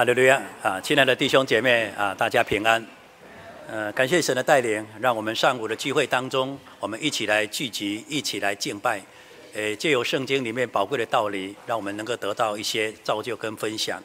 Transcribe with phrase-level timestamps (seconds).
[0.00, 0.80] 哈利路亚啊！
[0.80, 2.82] 亲爱的弟兄姐妹啊，大家平安。
[3.68, 9.02] 呃，感谢神的带领，让我们上午的聚会当中，我们一起来聚集，一起来敬拜。
[9.52, 14.02] 诶，借由圣经里面宝贵的道理，让我们能够得到一些造就跟分享。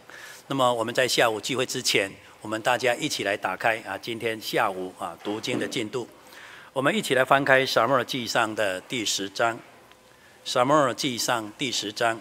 [0.47, 6.05] 那么我们在下午聚会之前，我们大家一起来打开啊，今天下午啊读经的进度。
[6.73, 9.57] 我们一起来翻开撒母耳记上的第十章。
[10.43, 12.19] 撒母耳记上第十章。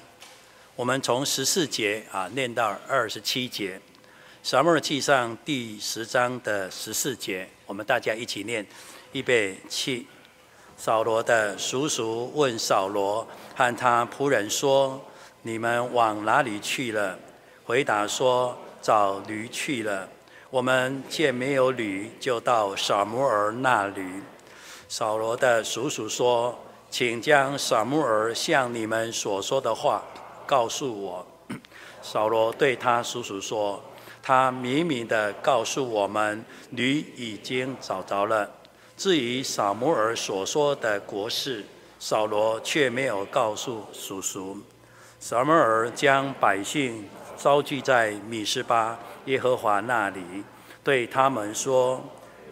[0.77, 3.76] 我们从十四节啊念到二十七节，
[4.43, 8.67] 《撒母耳记上》第十章的十四节，我们大家一起念，
[9.12, 10.04] 预备起。
[10.76, 15.00] 扫罗的叔叔问扫罗和他仆人说
[15.43, 17.17] ：“你们往哪里去了？”
[17.64, 20.09] 回答说：“找驴去了。”
[20.50, 24.03] 我们见没有驴，就到撒母耳那里。
[24.89, 26.59] 扫罗的叔叔说
[26.90, 30.03] ：“请将撒母耳向你们所说的话。”
[30.46, 31.26] 告诉我，
[32.03, 33.83] 扫罗对他叔叔说
[34.22, 38.50] ：“他明明地告诉我们，驴已经找着了。
[38.97, 41.65] 至于撒母耳所说的国事，
[41.98, 44.59] 扫罗却没有告诉叔叔。”
[45.19, 50.22] 撒母耳将百姓召集在米斯巴耶和华那里，
[50.83, 52.03] 对他们说：“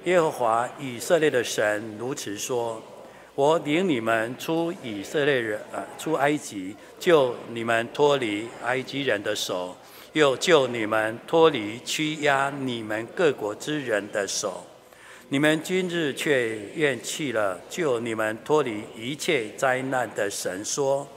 [0.05, 2.83] 耶和华以色列的神如此说。”
[3.35, 9.75] 我领你们出以色列人，呃，出埃及，救你们脱离埃及人的手，
[10.13, 14.67] 又救你们脱离欺压你们各国之人的手。
[15.31, 21.09] 你们今日却厌弃了救你们脱离一切灾难的神，说：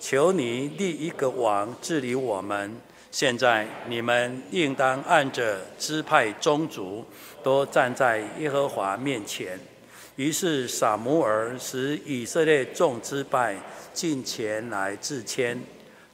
[0.00, 2.76] 求你立一个王治理我们。
[3.12, 7.04] 现在你们应当按着支派宗族，
[7.44, 9.56] 都站在耶和华面前。
[10.16, 13.56] 于是撒母耳使以色列众支派
[13.92, 15.60] 进前来自谦，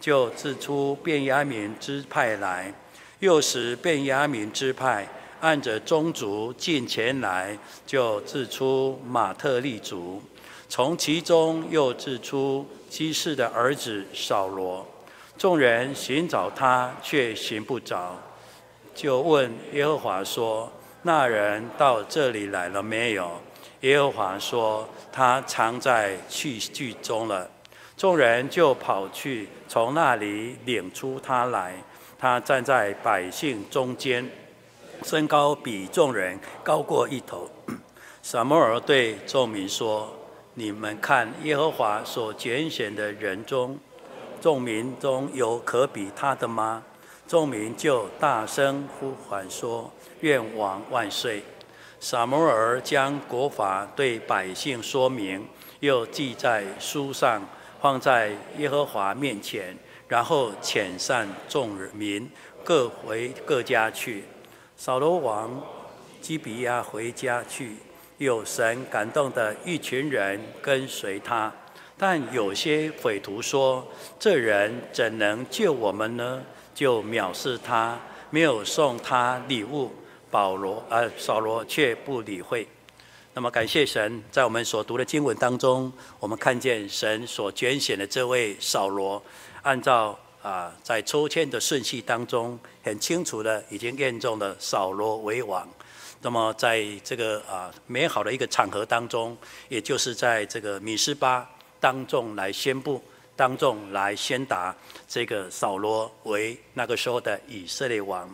[0.01, 2.73] 就自出便雅悯支派来；
[3.19, 5.06] 又使便雅悯支派
[5.41, 10.22] 按着宗族进前来，就自出马特利族；
[10.69, 14.87] 从其中又自出基士的儿子扫罗。
[15.37, 18.19] 众人寻找他，却寻不着，
[18.94, 20.72] 就问耶和华说
[21.03, 23.31] ：“那人到这里来了没有？”
[23.81, 27.51] 耶和华说：“他藏在器具中了。”
[27.97, 31.75] 众人就跑去，从那里领出他来。
[32.19, 34.31] 他站在百姓中间，
[35.03, 37.49] 身高比众人高过一头。
[38.23, 40.15] 撒母耳对众民说
[40.53, 43.79] ：“你们看，耶和华所拣选的人中，
[44.43, 46.83] 众民中有可比他的吗？”
[47.27, 51.43] 众民就大声呼唤说：“愿王万岁！”
[52.00, 55.47] 撒摩尔将国法对百姓说明，
[55.81, 57.47] 又记在书上，
[57.78, 59.77] 放在耶和华面前，
[60.09, 62.27] 然后遣散众民，
[62.65, 64.25] 各回各家去。
[64.78, 65.62] 扫罗王
[66.22, 67.77] 基比亚回家去，
[68.17, 71.53] 有神感动的一群人跟随他，
[71.99, 73.87] 但有些匪徒说
[74.19, 76.41] ：“这人怎能救我们呢？”
[76.75, 77.99] 就藐视他，
[78.31, 79.93] 没有送他礼物。
[80.31, 82.67] 保罗，呃，扫罗却不理会。
[83.33, 89.23] 那么，感谢神，在我们所读的经文当中，我们看见神所拣选的这位扫罗，
[89.63, 95.69] 按照啊、在抽签的顺序当中，很清楚的已经验中了扫罗为王。
[96.23, 99.37] 那么，在这个啊、美好的一个场合当中，
[99.69, 101.49] 也就是在这个米斯巴
[101.79, 103.03] 当众来宣布，
[103.37, 104.75] 当众来宣达
[105.07, 108.29] 这个扫罗为那个时候的以色列王。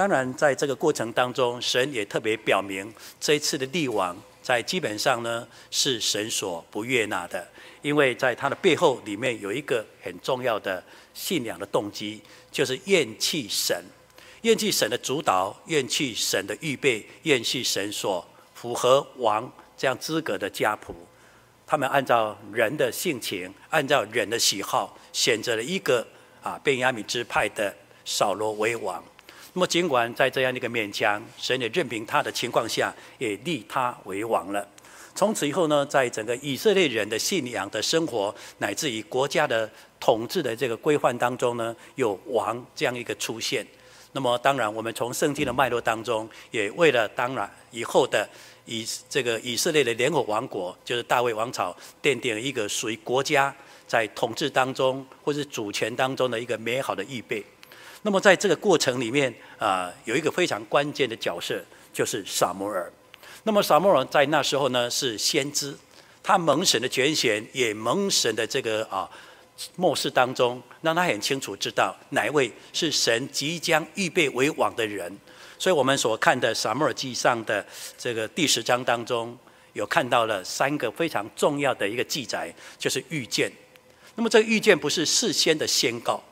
[0.00, 2.90] 当然，在这个过程当中，神也特别表明，
[3.20, 7.46] 这一次的立王在基本上呢是神所不悦纳的，
[7.82, 12.18] 因为在他的背后里面有一个很重要的信仰的动机，
[12.50, 13.84] 就是厌弃神，
[14.40, 20.94] 厌弃神的主导，厌弃神的预备，厌弃神所符合王这样资格的家谱。
[21.66, 26.06] 他们按照人的性情，按照人的喜好，选择了一个
[26.42, 27.76] 啊便雅悯支派的
[28.06, 29.04] 扫罗为王。
[29.52, 34.66] 那么，尽管在这样的一个勉强，神也任凭他的情况下，也立他为王了。
[35.12, 39.68] 从此以后呢，在整个以色列人的信仰的生活，乃至于国家的
[39.98, 43.66] 统治的这个规范当中呢，有王这样一个出现。
[44.12, 48.28] 那么，当然我们从圣经的脉络当中，也为了当然以后的
[48.66, 53.54] 以这个以色列的联合王国，就是大卫王朝，奠定了一个属于国家
[53.88, 57.44] 在统治当中或是主权当中的一个美好的预备。
[58.02, 61.62] 那么在这个过程里面啊、有一个非常关键的角色，
[61.92, 62.90] 就是撒摩尔。
[63.42, 65.76] 那么撒摩尔在那时候呢是先知，
[66.22, 69.08] 他蒙神的拣选，也蒙神的这个啊
[69.76, 75.14] 末世当中，让他很清楚知道哪一位是神即将预备为王的人。
[75.58, 77.64] 所以我们所看的撒摩尔记上的
[77.98, 79.36] 这个第十章当中，
[79.74, 83.52] 有看到了三个非常重要的一个记载，就是预见。
[84.14, 86.22] 那么这个预见不是事先的宣告，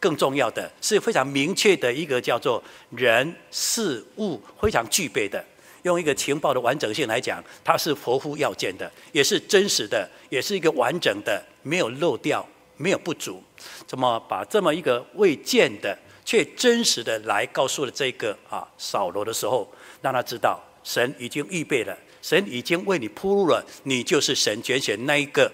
[0.00, 5.44] 更重要的是非常明确的一个叫做人事物非常具备的。
[5.82, 12.46] 用一个情报的完整性来讲，它是活乎要件的，也是真实的，也是一个完整的，没有漏掉，
[12.76, 13.42] 没有不足。
[13.86, 19.72] 怎么把这么一个未见的却真实的来告诉了这个啊扫罗的时候，
[20.02, 25.50] 让他知道神已经预备了，神已经为你铺路了，你就是神拣选那一个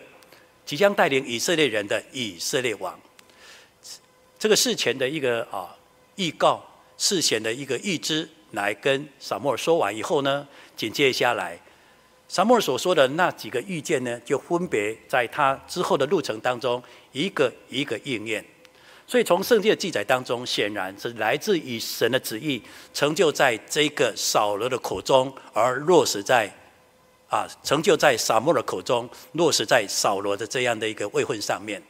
[0.64, 2.99] 即将带领以色列人的以色列王。
[4.44, 5.75] 这个事前的一个啊
[6.17, 6.62] 预告，
[6.99, 8.29] 事前的一个预知。
[8.50, 10.46] 来跟撒母耳说完以后呢，
[10.76, 11.58] 紧接下来，
[12.29, 16.82] 撒母耳所说的那几个预见呢，就分别在他之后的路程当中
[17.12, 18.44] 一个一个应验。
[19.06, 22.62] 所以从圣经的记载当中，显然是来自于神的旨意，
[22.93, 26.55] 成就在这个扫罗的口中，而落实在
[27.31, 31.82] 啊，成就在撒母耳的口中，落实在扫罗的这样的一个位分上面。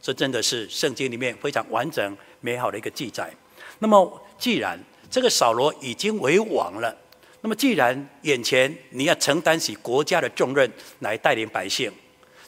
[0.00, 3.32] 这真的是圣经里面非常完整美好的一个记载。
[3.78, 4.78] 那么既然
[5.10, 6.96] 这个扫罗已经为王了，
[7.40, 11.92] 那么既然眼前你要承担起国家的重任来带领百姓，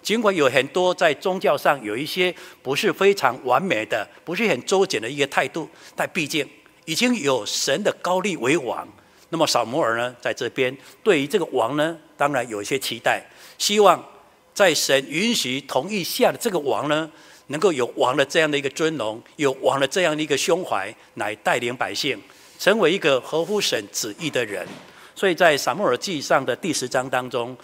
[0.03, 6.49] 尽管有很多在宗教上有一些不是非常完美的、不是很周全的一个态度，但毕竟
[6.87, 8.89] 已经有神的高利为王，
[9.29, 13.23] 那么扫摩尔呢，在这边对于这个王呢，当然有一些期待，
[13.59, 14.05] 希望
[14.53, 17.11] 在神允许同意下的这个王呢，
[17.51, 22.21] 能够有王的这样的一个尊荣，有王的这样的一个胸怀来带领百姓。
[22.59, 24.69] 成为一个合乎神旨意的人，
[25.15, 27.57] 所以在撒母耳记上的第十章当中，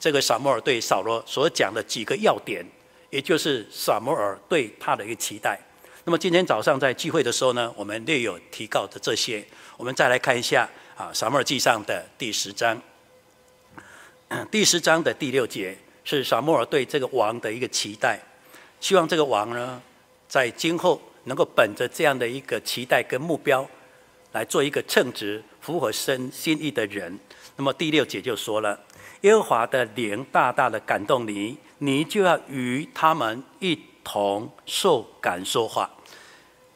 [0.00, 2.64] 这个撒母耳对扫罗所讲的几个要点，
[3.10, 5.60] 也就是撒母耳对他的一个期待。
[6.04, 9.44] 那么今天早上在聚会的时候呢，我们略有提到的这些，
[9.76, 12.80] 我们再来看一下啊，撒母耳记上的第十章，
[14.50, 18.18] 第十章的第六节是撒母耳对这个王的一个期待，
[18.80, 19.80] 希望这个王呢，
[20.28, 23.68] 在今后能够本着这样的一个期待跟目标。
[24.32, 27.18] 来做一个称职、符合神心意的人。
[27.56, 28.78] 那么第六节就说了：
[29.22, 35.90] 耶和华的灵大大的感动你，你就要与他们一同受感说话。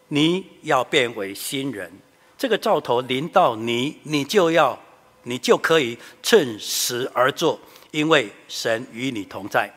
[0.08, 1.92] 你要变为新人。
[2.38, 4.76] 这个兆头临到你，你就要，
[5.24, 7.60] 你就可以趁时而作，
[7.90, 9.70] 因为神与你同在。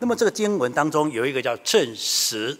[0.00, 2.58] 那么这个经文当中有一个叫趁时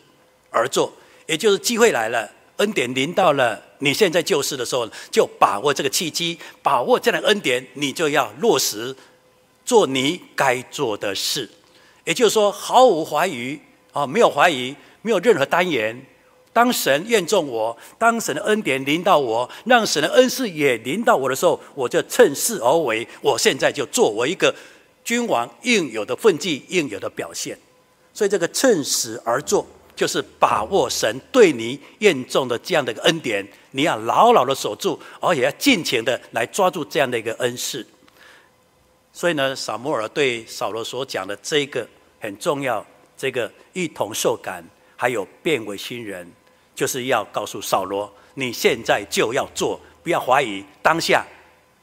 [0.50, 0.92] 而做，
[1.26, 2.30] 也就是机会来了。
[2.58, 8.94] 恩典临到了你现在救世的时候，就把握这个契机，把握这样的恩典，你就要落实
[9.64, 11.48] 做你该做的事。
[12.04, 13.58] 也就是说，毫无怀疑
[13.92, 15.98] 啊，没有怀疑，没有任何单言。
[16.52, 23.08] 当神验中我，当神的恩典临到我，让神的恩赐也临到我的时候，我就趁势而为。
[23.22, 24.54] 我现在就作为一个
[25.04, 27.58] 君王应有的分际，应有的表现。
[28.12, 29.66] 所以，这个趁时而做。
[29.96, 37.86] 就是把握神对你验中的这样的一个恩典，你要牢牢的守住，而且要尽情的来抓住这样的一个恩赐。
[39.12, 41.86] 所以呢，撒摩尔对扫罗所讲的这个
[42.18, 44.64] 很重要，这个一同受感，
[44.96, 46.26] 还有变为新人，
[46.74, 51.22] 就是要告诉扫罗，你现在就要做，不要怀疑，当下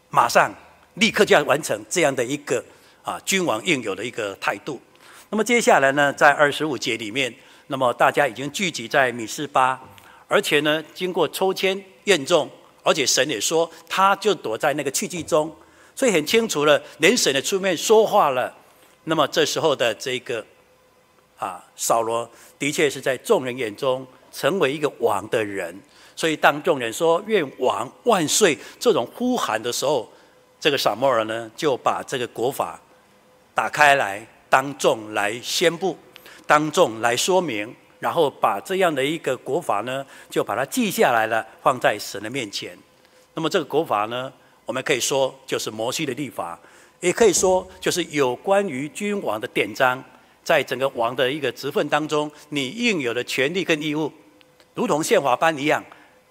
[0.10, 0.52] 马上
[0.96, 2.66] 立刻就要完成这样的一个
[3.08, 4.82] 啊君王应有的一个态度。
[5.30, 7.34] 那么接下来呢，在二十五节里面。
[7.70, 9.78] 那么大家已经聚集在米斯巴，
[10.30, 12.50] 而且呢，经过抽签验中，
[12.82, 15.54] 而且神也说，他就躲在那个器具中，
[15.94, 18.56] 所以很清楚了，连神也出面说话了。
[19.04, 20.46] 那么这时候的这个
[21.38, 25.78] 啊，扫罗的确是在众人眼中成为一个王的人，
[26.16, 30.10] 所以当众人说“愿王万岁”这种呼喊的时候，
[30.58, 32.80] 这个撒摩尔呢就把这个国法
[33.58, 35.98] 打开来，当众来宣布。
[36.46, 42.78] 当众来说明，然后把这样的一个国法呢，就把它记下来了，放在神的面前。
[43.34, 44.32] 那么这个国法呢，
[44.64, 46.60] 我们可以说就是摩西的律法，
[47.00, 50.04] 也可以说就是有关于君王的典章，
[50.44, 54.14] 在整个王的一个职分当中，你应有的权利跟义务，
[54.76, 55.84] 如同宪法般一样，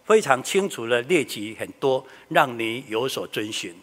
[0.04, 3.74] 非常清楚的列举很多，让你有所遵循。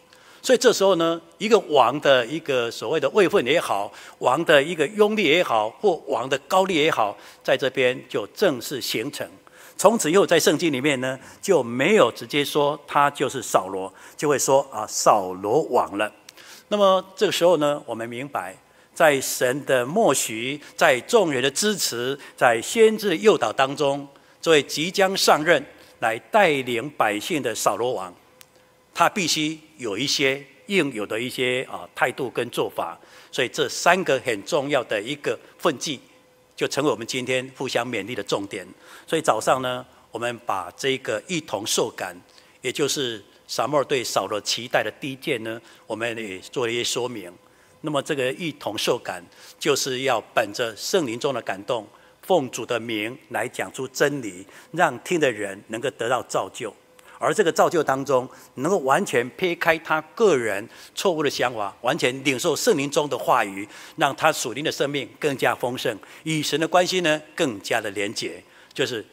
[0.44, 9.26] 所以这时候呢，一个王的一个所谓的位分也好，王的一个拥立也好，或王的高丽也好，在这边就正式形成。
[9.78, 16.12] 从此以后，在圣经里面呢，就没有直接说他就是扫罗，就会说啊扫罗王了。
[16.68, 18.54] 那么这个时候呢，我们明白
[18.94, 24.06] 在神的默许，在众人的支持，在先知的诱导当中，
[24.42, 25.66] 作为即将上任
[26.00, 28.14] 来带领百姓的扫罗王，
[28.94, 33.00] 他必须有一些应有的一些啊态度跟做法。
[33.32, 36.00] 所以这三个很重要的一个分际，
[36.56, 38.68] 就成为我们今天互相勉励的重点。
[39.08, 42.16] 所以早上呢，我们把这个一同受感，
[42.62, 47.32] 也就是撒母耳对扫罗期待的第一件呢，我们也做了一些说明。
[47.82, 49.22] 那么这个一同受感，
[49.60, 51.88] 就是要本着圣灵中的感动，
[52.22, 56.74] 奉主的名来讲出真理，让听的人能够得到造就。
[57.24, 63.66] 而这个造就当中，能够完全撇开他个人错误的想法，完全领受圣灵中的话语，
[63.96, 69.06] 让他属灵的生命更加丰盛，与神的关系呢更加的连结，就是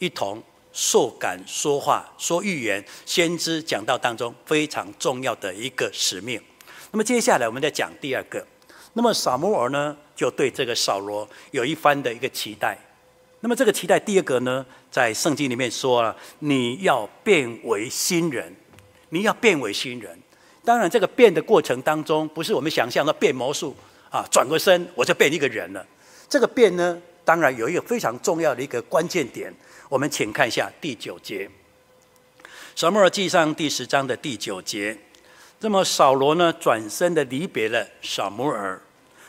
[0.00, 0.42] 一同
[0.72, 6.42] 受感说话、说预言、先知讲道当中非常重要的一个使命。
[6.90, 8.44] 那么接下来我们再讲第二个，
[8.94, 12.76] 那么撒母耳呢就对这个扫罗有一番的一个期待。
[13.40, 18.54] 那么这个期待，第二个呢，在圣经里面说了，你要变为新人，
[19.10, 20.18] 你要变为新人。
[20.64, 23.76] 当然，这个变的过程当中，不是我们想象的变魔术
[24.10, 25.86] 啊，转个身我就变一个人了。
[26.28, 29.54] 这个变呢，当然有一个非常重要的一个关键点。
[29.88, 31.46] 我们请看一下第九节，
[32.74, 34.98] 《撒母耳记上》第十章的第九节。
[35.60, 38.80] 那么扫罗呢，转身的离别了撒母耳，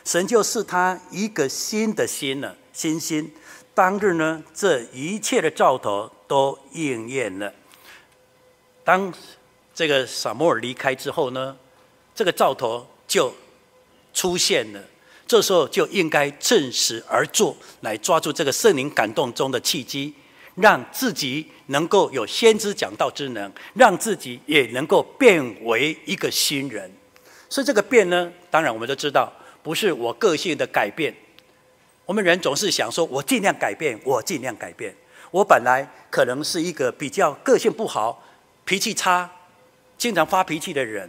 [0.04, 3.32] 神就是他一个新的心了，新心。
[3.80, 7.50] 当日呢，这一切的兆头都应验了。
[8.84, 9.10] 当
[9.74, 11.56] 这个撒摩尔离开之后呢，
[12.14, 13.32] 这个兆头就
[14.12, 14.84] 出现了。
[15.26, 20.12] 这时候就应该趁势而作，来抓住这个圣灵感动中的契机，
[20.56, 26.92] 让自己能够有先知讲道之能，让自己也能够变为一个新人。
[27.48, 29.32] 所以这个变呢，当然我们都知道，
[29.62, 31.14] 不是我个性的改变。
[32.10, 34.92] 我们人总是想说：“我尽量改变，我尽量改变。”
[35.30, 38.20] 我本来可能是一个比较个性不好、
[38.64, 39.30] 脾气差、
[39.96, 41.08] 经常发脾气的人，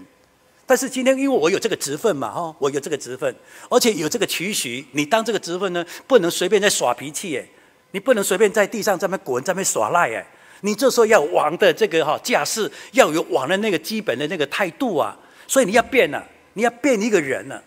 [0.63, 3.35] 但是今天因为我有这个职分嘛，哈，我有这个职分，
[3.67, 7.43] 而且有这个期许，你当这个职分呢，不能随便在耍脾气，哎，
[7.89, 10.23] 你不能随便在地上在那滚，在那耍赖，哎，
[10.59, 15.17] 你这时候要王的这个哈架势，要有王的那个基本的那个态度啊，
[15.47, 17.63] 所以你要变了，你要变一个人了，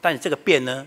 [0.00, 0.86] 但是这个变呢？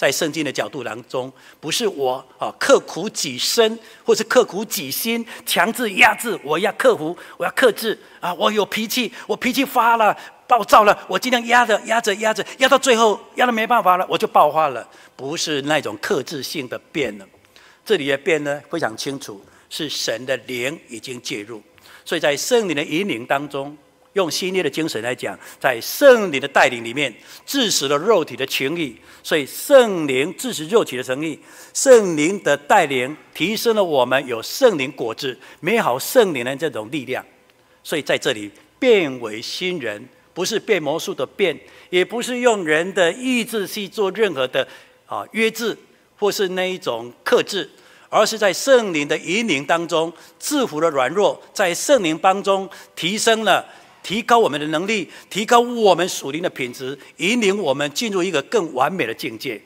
[0.00, 1.30] 在圣经的角度当中，
[1.60, 8.32] 不是我啊刻苦己身，或是刻苦己心，强制压制，我要克服，我要克制啊！
[8.32, 10.16] 我有脾气，我脾气发了，
[10.48, 14.88] 暴躁了，我尽量压着压着压着，压到最后压得没办法了，我就爆发了。
[15.14, 17.26] 不是那种克制性的变了，
[17.84, 21.62] 这里的变呢非常清楚，是神的灵已经介入，
[22.06, 23.76] 所以在圣灵的引领当中。
[24.14, 27.14] 用新约的精神来讲，在圣灵的带领里面，
[27.46, 31.38] 致使了肉体的情欲，所以圣灵致使肉体的情欲，
[31.72, 37.24] 圣灵的带领提升了我们有圣灵果子、美好圣灵的这种力量。
[37.84, 38.50] 所以在这里
[38.80, 41.56] 变为新人，不是变魔术的变，
[41.90, 44.66] 也不是用人的意志去做任何的
[45.06, 45.76] 啊约制
[46.18, 47.70] 或是那一种克制，
[48.08, 53.64] 而是在圣灵的引领当中制服了软弱，在圣灵当中提升了。
[54.02, 59.60] 提高我们的能力，提高我们属灵的品质，引领我们进入一个更完美的境界。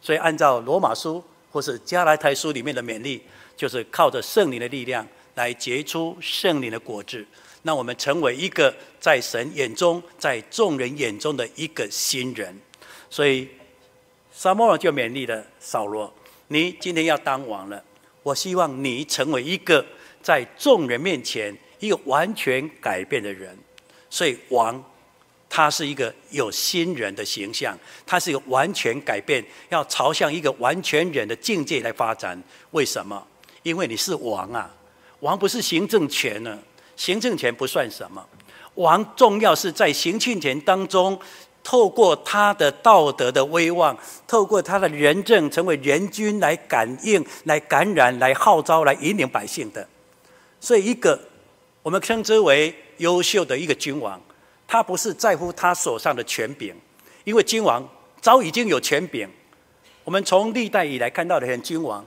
[0.00, 3.20] 所以，按照罗马书或是加拉太书里面的勉励，
[3.56, 7.24] 就是靠着圣灵的力量来结出圣灵的果子，
[7.62, 12.58] 让我们成为一个在神眼中、在众人眼中的一个新人。
[13.10, 13.48] 所以，
[14.32, 16.12] 撒摩尔就勉励了扫罗
[16.48, 17.82] ：“你今天要当王了，
[18.22, 19.84] 我希望你成为一个
[20.22, 23.56] 在众人面前一个完全改变的人。”
[24.12, 24.78] 所以王，
[25.48, 32.40] 他是一个有新人的形象，他是一个完全改变，要朝向一个完全人的境界来发展。
[32.72, 33.26] 为什么？
[33.62, 34.70] 因为你是王啊，
[35.20, 36.58] 王不是行政权呢，
[36.94, 38.22] 行政权不算什么，
[38.74, 41.18] 王重要是在行政权当中，
[41.64, 49.88] 透过他的道德的威望，透过他的仁政，成为人君来感应、来感染、来号召、来引领百姓的。
[50.60, 51.18] 所以一个。
[51.84, 54.18] 我们称之为优秀的一个君王，
[54.66, 56.72] 他不是在乎他手上的权柄，
[57.24, 57.86] 因为君王
[58.20, 59.28] 早已经有权柄。
[60.04, 62.04] 我们从历代以来看到的很君王，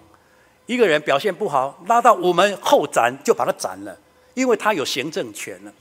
[0.66, 3.98] 一个人表现不好，拉到我们后斩就把他斩了，
[4.34, 5.74] 因为他有行政权了。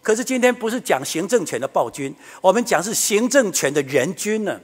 [0.00, 4.60] 可是今天不是讲行政权的暴君，我们讲是行政权的人君呢。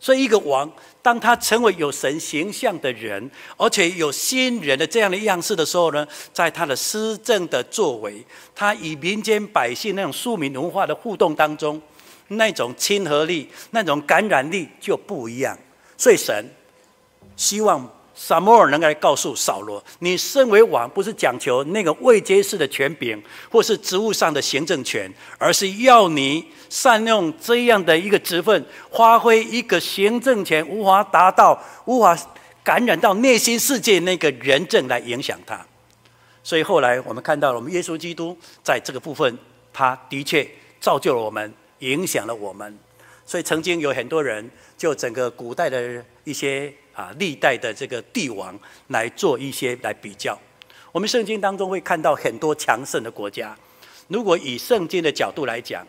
[0.00, 0.70] 所以，一个王，
[1.02, 8.24] 当他成为有神形象的人，而且有新人的这样的样式的时候呢，在他的施政的作为，
[8.54, 11.82] 他与民间百姓那种庶民文化的互动当中，
[12.28, 15.58] 那种亲和力、那种感染力就不一样。
[15.96, 16.48] 所以神
[17.34, 17.90] 希望
[18.20, 25.08] 撒摩尔能够来告诉扫罗：你身为王，不是讲求那个位阶式的权柄，或是职务上的行政权，
[25.38, 32.18] 而是要你善用这样的一个职分，发挥一个行政权无法达到、无法
[32.64, 35.64] 感染到内心世界那个人证来影响他。
[36.42, 39.38] 所以后来我们看到了，我们耶稣基督在这个部分，
[39.72, 40.44] 他的确
[40.80, 42.76] 造就了我们，影响了我们。
[43.24, 50.36] 所以曾经有很多人就整个古代的一些啊历代的这个帝王来做一些来比较。
[50.90, 53.56] 我们圣经当中会看到很多强盛的国家。
[54.08, 55.86] 如果以圣经的角度来讲，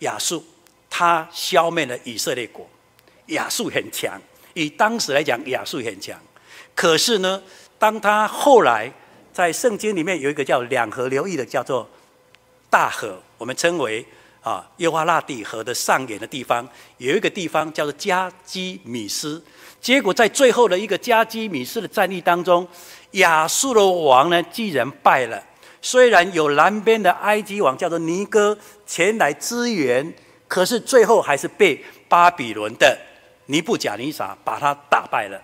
[0.00, 0.44] 亚述
[0.90, 2.68] 他消灭了以色列国，
[3.28, 4.20] 亚述很强。
[4.52, 6.20] 以当时来讲，亚述很强。
[6.74, 7.42] 可是呢，
[7.78, 8.92] 当他后来
[9.32, 11.88] 在圣经里面有一个叫两河流域的，叫做
[12.68, 14.04] 大河，我们称为
[14.42, 19.42] 啊幼发拉底河的上沿的地方，有一个地方叫做加基米斯。
[19.80, 22.66] 结果在最后的一个加基米斯的战役当中，
[23.12, 25.42] 亚述的王呢，既然败了。
[25.82, 28.56] 虽然有南边的埃及王叫做尼哥
[28.86, 30.12] 前来支援，
[30.46, 32.98] 可是最后还是被巴比伦的
[33.46, 35.40] 尼布甲尼撒把他打败了。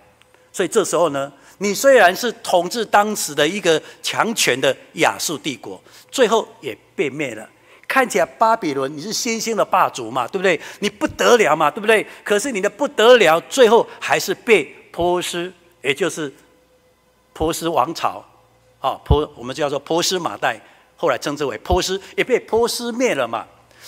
[0.53, 7.49] 所以这时候呢，你虽然是统治当时的一个强权的亚述帝国，最后也被灭了。
[7.87, 10.59] 看起来巴比伦你是新兴的霸主嘛，对不对？
[10.79, 12.05] 你不得了嘛，对不对？
[12.23, 15.51] 可是你的不得了，最后还是被波斯，
[15.81, 16.31] 也就是
[17.31, 18.23] 波斯王朝，
[18.81, 20.59] 啊，波我们叫做波斯马代，
[20.97, 23.45] 后来称之为波斯，也被波斯灭了嘛。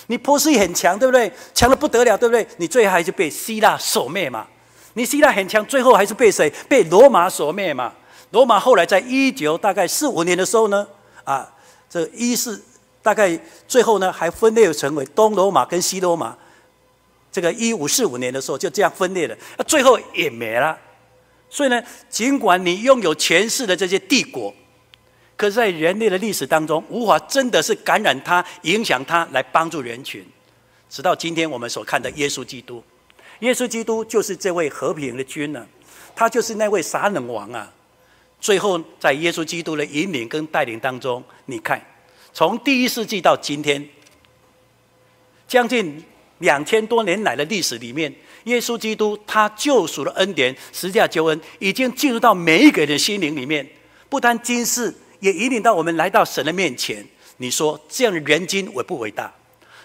[0.07, 1.29] 你波斯也很强，对不对？
[1.53, 2.47] 强的不得了，对不对？
[2.55, 4.47] 你最后还是被希腊所灭嘛。
[4.93, 6.49] 你希腊很强，最后还是被谁？
[6.69, 7.93] 被罗马所灭嘛。
[8.31, 10.87] 罗马后来在一九大概四五年的时候呢，
[11.25, 11.51] 啊，
[11.89, 12.63] 这一四。
[13.09, 13.35] 大概
[13.67, 16.37] 最后呢，还分裂成为东罗马跟西罗马。
[17.31, 20.77] 这个一五四五年的时候就这样分裂了，那最后也没了。
[21.49, 24.53] 所以呢，尽管你拥有权势的这些帝国，
[25.35, 30.23] 可是在人类的历史当中，无法真的是感染它、影响它来帮助人群。
[30.87, 32.83] 直到今天我们所看的耶稣基督，
[33.39, 35.65] 耶稣基督就是这位和平的君呢，
[36.15, 37.73] 他就是那位撒冷王啊。
[38.39, 41.83] 最后在耶稣基督的引领跟带领当中，你看。
[42.33, 43.87] 从第一世纪到今天，
[45.47, 46.03] 将近
[46.37, 48.13] 两千多年来的历史里面，
[48.45, 53.67] 耶稣基督他救赎的恩典、十字架救恩，已经进入到每一个人的心灵里面。
[54.07, 57.05] 不单今世，也引领到我们来到神的面前。
[57.37, 59.33] 你说这样的人君伟不伟大？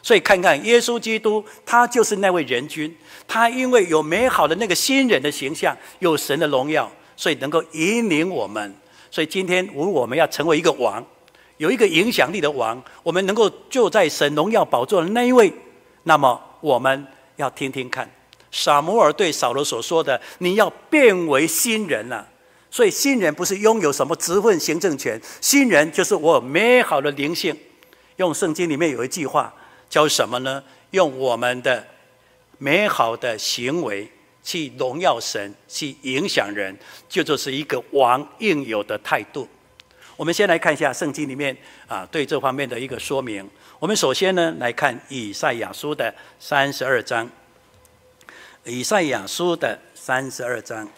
[0.02, 2.94] 所以看看耶稣基督，他就是那位人君。
[3.26, 8.74] 他因为有美好的那个新人的形象，有神的荣耀，所以能够引领我们。
[9.10, 11.04] 所以今天，如果我们要成为一个王。
[11.56, 15.52] 有一个影响力的王，我们能够坐在神荣耀宝座的那一位，
[16.02, 18.10] 那么我们要听听看，
[18.50, 22.28] 撒摩尔对扫罗所说的：“你要变为新人了。”
[22.70, 27.56] 所以新人不是拥有什么职分、行政权，新人就是我美好的灵性。
[28.16, 29.54] 用圣经里面有一句话
[29.88, 30.62] 叫什么呢？
[30.90, 31.86] 用我们的
[32.58, 34.10] 美好的行为
[34.42, 36.76] 去荣耀神，去影响人，
[37.08, 39.48] 就就是一个王应有的态度。
[40.16, 41.56] 我们先来看一下圣经里面
[41.88, 43.48] 啊，对这方面的一个说明。
[43.80, 47.28] 我们首先呢来看以赛亚书的三十二章。
[48.64, 50.88] 以赛亚书的三十二章。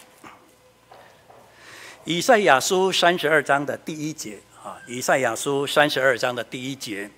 [2.04, 7.10] 以赛亚书三十二章的第一节啊，以赛亚书三十二章的第一节，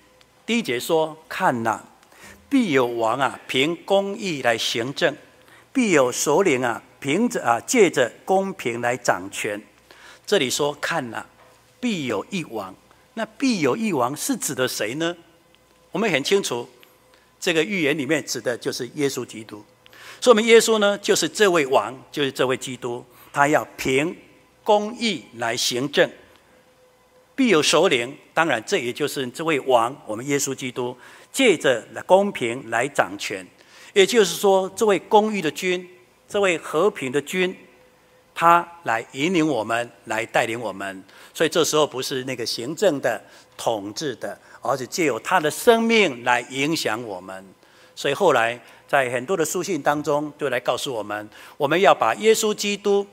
[0.45, 1.83] 第一节说：“看呐，
[2.49, 5.13] 必有王啊，凭公义来行政；
[5.71, 9.61] 必有首领啊，凭着啊，借着公平来掌权。”
[10.25, 11.25] 这里说：“看呐。”
[11.79, 12.75] 必有一王，
[13.13, 15.15] 那必有一王是指的谁呢？
[15.91, 16.67] 我们很清楚，
[17.39, 19.63] 这个预言里面指的就是耶稣基督。
[20.21, 24.15] 说明耶稣呢，就是这位王，就是这位基督，他要凭
[24.63, 26.09] 公义来行政。
[27.35, 30.95] 必有首领，当然这也就是这位王，我们耶稣基督
[31.31, 33.47] 借着公平来掌权。
[33.93, 35.89] 也就是说，这位公义的君，
[36.27, 37.55] 这位和平的君。
[38.35, 41.03] 他来引领我们，来带领我们，
[41.39, 43.21] 所以这时候不是那个行政的、
[43.55, 47.45] 统治的，而是借由他的生命来影响我们。
[47.95, 53.07] 所以后来在很多的书信当中，就来告诉我们，我们要把耶稣基督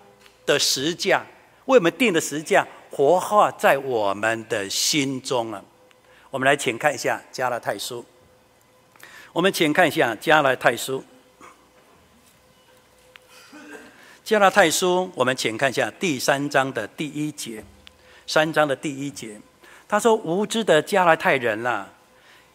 [0.45, 1.25] 的十架
[1.67, 5.63] 为我们定的十架活化在我们的心中啊。
[6.29, 8.05] 我们来请看一下加拉太书，
[9.33, 11.05] 我们请看一下加拉太书。
[14.25, 17.65] 加拉太书，我们请看一下第三章的第一节。
[18.27, 19.41] 三章的第一节，
[19.89, 21.87] 他说：“无知的加拉太人呐，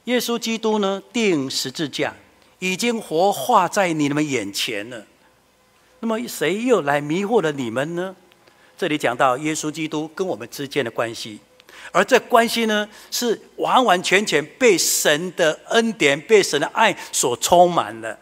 [0.06, 2.14] 耶稣基督呢，钉十字架，
[2.60, 5.06] 已经活化在你们眼前了。
[6.00, 8.16] 那么谁又来迷惑了你们呢？
[8.78, 11.40] 这里讲到耶稣基督跟我们之间的关系，
[11.92, 18.18] 而这关系呢，是完完全全被神的恩典、被神的爱所充满了。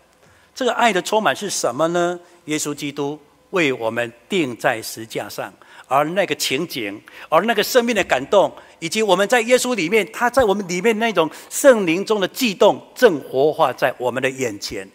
[0.54, 2.20] 这个爱的充满是什么呢？
[2.46, 3.18] 耶稣基督
[3.52, 5.54] 为我们钉在十架上，
[5.90, 8.50] 而那个情景，而那个生命的感动，
[8.80, 14.88] 以及我们在耶稣里面，他在我们里面那种圣灵中的悸动，正活化在我们的眼前。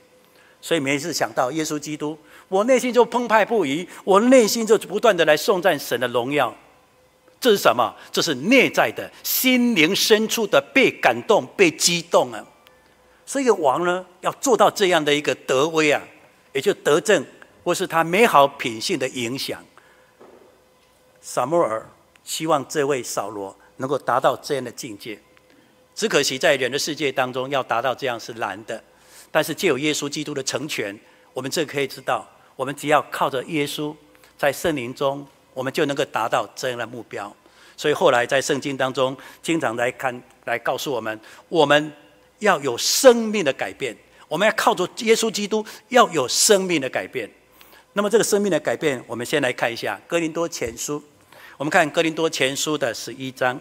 [0.62, 2.16] 所以每一次想到耶稣基督，
[2.48, 6.54] 我内心就澎湃不已，我内心就不断的来颂赞神的荣耀。
[7.40, 7.94] 这是什么？
[8.11, 12.42] 这是内在的心灵深处的被感动、被激动啊！
[13.26, 16.00] 所以，王呢，要做到这样的一个德威啊，
[16.54, 17.22] 也就德政，
[17.62, 19.62] 或是他美好品性的影响。
[21.26, 21.88] 撒摩尔
[22.22, 25.18] 希望这位扫罗能够达到这样的境界，
[25.94, 28.84] 只可惜在人的世界当中，要达到这样是难的。
[29.30, 30.96] 但是，借有耶稣基督的成全，
[31.32, 32.28] 我们这可以知道。
[32.56, 33.96] 我们只要靠着耶稣，
[34.37, 37.34] 在圣灵中，我们就能够达到这样的目标。
[37.74, 41.90] 所以后来在圣经当中，经常来看，来告诉我们，我们
[42.40, 43.96] 要有生命的改变。
[44.28, 47.30] 我们要靠着耶稣基督，要有生命的改变。
[47.94, 51.00] 那么这个生命的改变，我们先来看一下《哥林多前书》。
[51.56, 53.60] 我们看《哥林多前书》的十一章。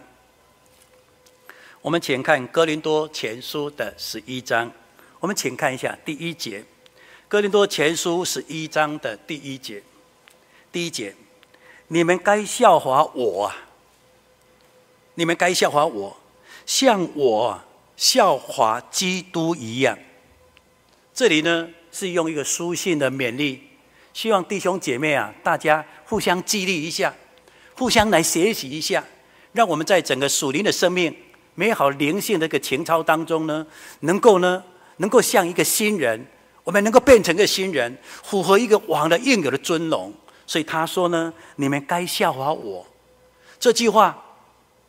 [1.80, 4.72] 我们请看《哥林多前书》的十一章。
[5.20, 6.66] 我们请看一下第一节。
[7.28, 9.84] 哥林多前书十一章的第一节，
[10.72, 11.14] 第一节，
[11.90, 13.56] 你们该笑话我啊！
[15.14, 16.18] 你们该笑话我，
[16.66, 17.62] 像我
[17.96, 19.98] 笑话基督一样。
[21.14, 23.62] 这里呢是用一个书信的勉励，
[24.16, 27.14] 希望弟兄姐妹啊，大家互相激励一下，
[27.76, 29.04] 互相来学习一下，
[29.52, 31.16] 让我们在整个属灵的生命、
[31.56, 33.66] 美好灵性的一个情操当中呢，
[34.02, 34.64] 能够呢，
[34.98, 36.26] 能够像一个新人。
[36.64, 40.14] 我们能够变成个新人，符合一个王的应有的尊荣。
[40.48, 42.86] 所以他说呢：“你们该笑话我。”
[43.60, 44.18] 这句话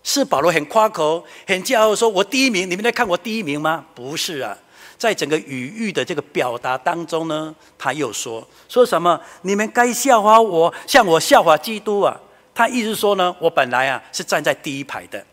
[0.04, 2.70] 是保罗很夸口、很骄傲，说我第一名。
[2.70, 3.84] 你们在看我第一名吗？
[3.92, 4.56] 不是啊，
[4.96, 9.20] 在整个语域的这个表达当中呢，他又说说什么？
[9.42, 12.20] 你们该笑话我，像我笑话基督啊。
[12.54, 15.24] 他意思说呢，我本来啊是站在第一排的，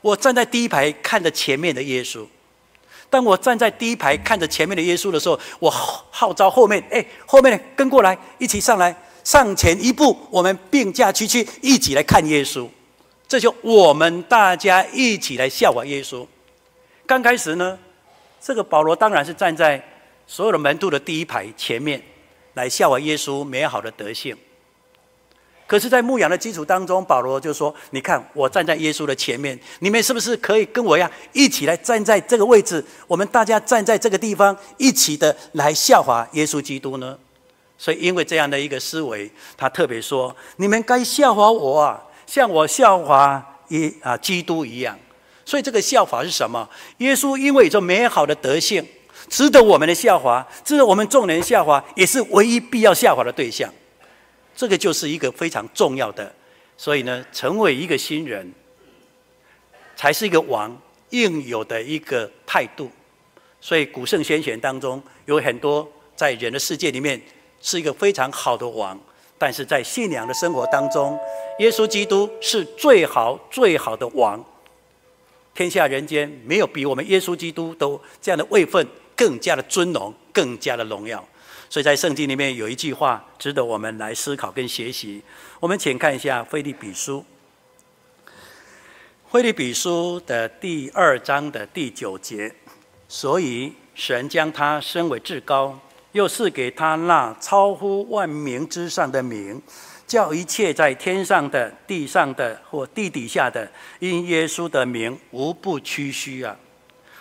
[0.00, 2.24] 我站在第一排看着前面的耶稣。
[3.10, 12.66] 当我站在第一排看着前面的耶稣的时候，我号召后面，哎，后面跟过来，一起上来，上前一步，我们并驾齐驱，一起来看耶稣。
[13.28, 16.26] 这就我们大家一起来效法耶稣。
[17.04, 17.78] 刚开始呢，
[18.40, 19.82] 这个保罗当然是站在
[20.26, 22.00] 所有的门徒的第一排前面，
[22.54, 24.36] 来效法耶稣美好的德性。
[25.66, 32.84] 可是，在牧养的基础当中，保罗就说：“你看，我站在耶稣的前面，你们是不是可以跟我一样，一起来站在这个位置？
[33.06, 37.16] 我们大家站在这个地方，一起的来效法耶稣基督呢？”
[37.78, 44.98] 所以，因为这样的一个思维，他特别说：“你们该效法我啊，像我效法耶啊基督一样。”
[45.46, 46.68] 所以，这个效法是什么？
[46.98, 48.86] 耶稣因为有着美好的德性，
[49.28, 53.72] 值得我们的效法，值得我们众人效法，也是唯一必要效法的对象。
[54.54, 56.32] 这个就是一个非常重要的，
[56.76, 58.52] 所以呢，成为一个新人，
[59.96, 62.90] 才是一个王应有的一个态度。
[63.60, 67.20] 所以古圣先贤当中有很多在人的世界里面
[67.60, 68.98] 是一个非常好的王，
[69.38, 71.18] 但是在信仰的生活当中，
[71.58, 74.44] 耶稣基督是最好最好的王。
[75.54, 81.22] 天下人间没有比我们耶稣基督都这样的位分更加的尊荣，更加的荣耀。
[81.72, 85.22] 所以在圣经里面有一句话值得我们来思考跟学习。
[85.58, 87.24] 我们请看一下《腓立比书》，
[89.30, 92.54] 《腓立比书》的第二章的第九节。
[93.08, 95.80] 所以神将他升为至高，
[96.12, 99.62] 又赐给他那超乎万名之上的名，
[100.06, 103.66] 叫一切在天上的、地上的或地底下的，
[103.98, 106.54] 因耶稣的名，无不屈膝啊，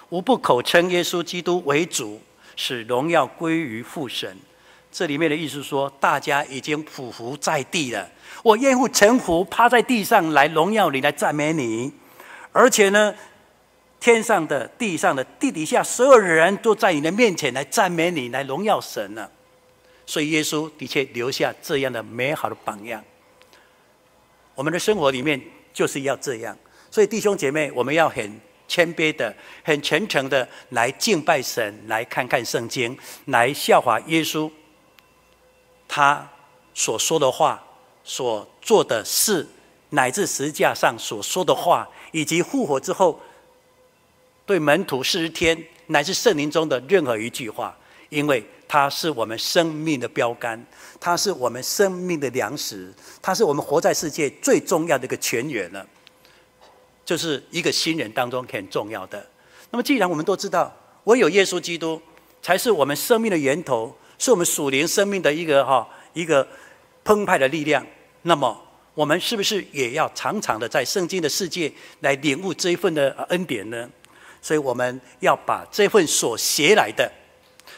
[0.09, 2.19] 无不口称耶稣基督为主。
[2.55, 4.37] 使荣耀归于父神，
[4.91, 8.09] 这里面的意思说，大家已经匍匐在地了。
[8.43, 11.91] 我愿意臣服，趴在地上来荣耀你，来赞美你。
[12.51, 13.13] 而且呢，
[13.99, 19.31] 天上的、地上的、地底下所有人都在你的面前来赞美你，来荣耀神了。
[20.05, 23.03] 所以耶稣的确留下这样的美好的榜样。
[24.55, 25.39] 我们的生活里面
[25.73, 26.57] 就是要这样。
[26.89, 28.39] 所以弟兄姐妹，我们要很。
[28.71, 34.49] 谦卑的、很虔诚的来敬拜神，来看看圣经，来效法耶稣。
[35.89, 36.25] 他
[36.73, 37.61] 所说的话、
[38.01, 39.45] 所做的事，
[39.89, 43.19] 乃至十字架上所说的话，以及复活之后
[44.45, 50.65] 对门徒四十天乃至圣灵中的任何一句话，因为它是我们生命的标杆，
[50.97, 55.85] 它是我们生命的粮食，它是我们活在世界最重要的一个泉源了。
[57.03, 59.25] 就是一个新人当中很重要的。
[59.69, 62.01] 那么，既然我们都知道，唯有耶稣基督
[62.41, 66.47] 才是我们生命的源头，是我们属灵生命的一个哈一个
[67.03, 67.85] 澎湃的力量。
[68.23, 68.61] 那么，
[68.93, 73.89] 我们是不是也要常常的在圣经的世界来领悟这一份的恩典呢？
[74.41, 77.11] 所以，我们要把这份所学来的、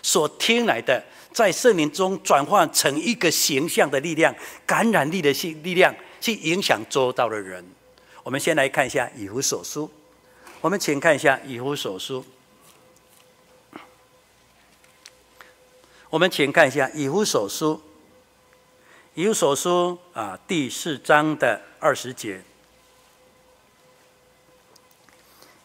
[0.01, 4.33] 所听来的，在圣灵中转换成一个形象的力量、
[4.65, 5.31] 感染力的
[5.61, 7.63] 力量，去影响周遭的人。
[8.23, 9.91] 我们先来看一下以弗所书。
[10.61, 12.23] 我们请看一下以弗所书。
[16.09, 17.81] 我们请看一下以弗所书。
[19.13, 22.41] 以弗所书啊，第四章的二十节。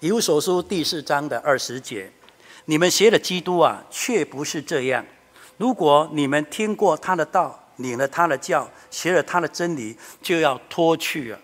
[0.01, 2.13] 以弗所书第四章的二十节，
[2.67, 5.05] 你们学了基督啊，却不是这样。
[5.57, 11.41] 如果你们听过他的道，领了他的教，学了他的真理，就要脱去了。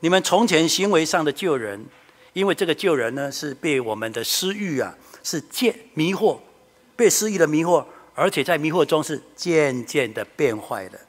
[0.00, 1.86] 你们从前行为上的旧人，
[2.34, 6.38] 因为这个旧人呢，是被我们的私欲啊，是渐迷惑，
[6.94, 11.00] 被私欲的迷惑，而且在迷惑中是渐渐的变坏的。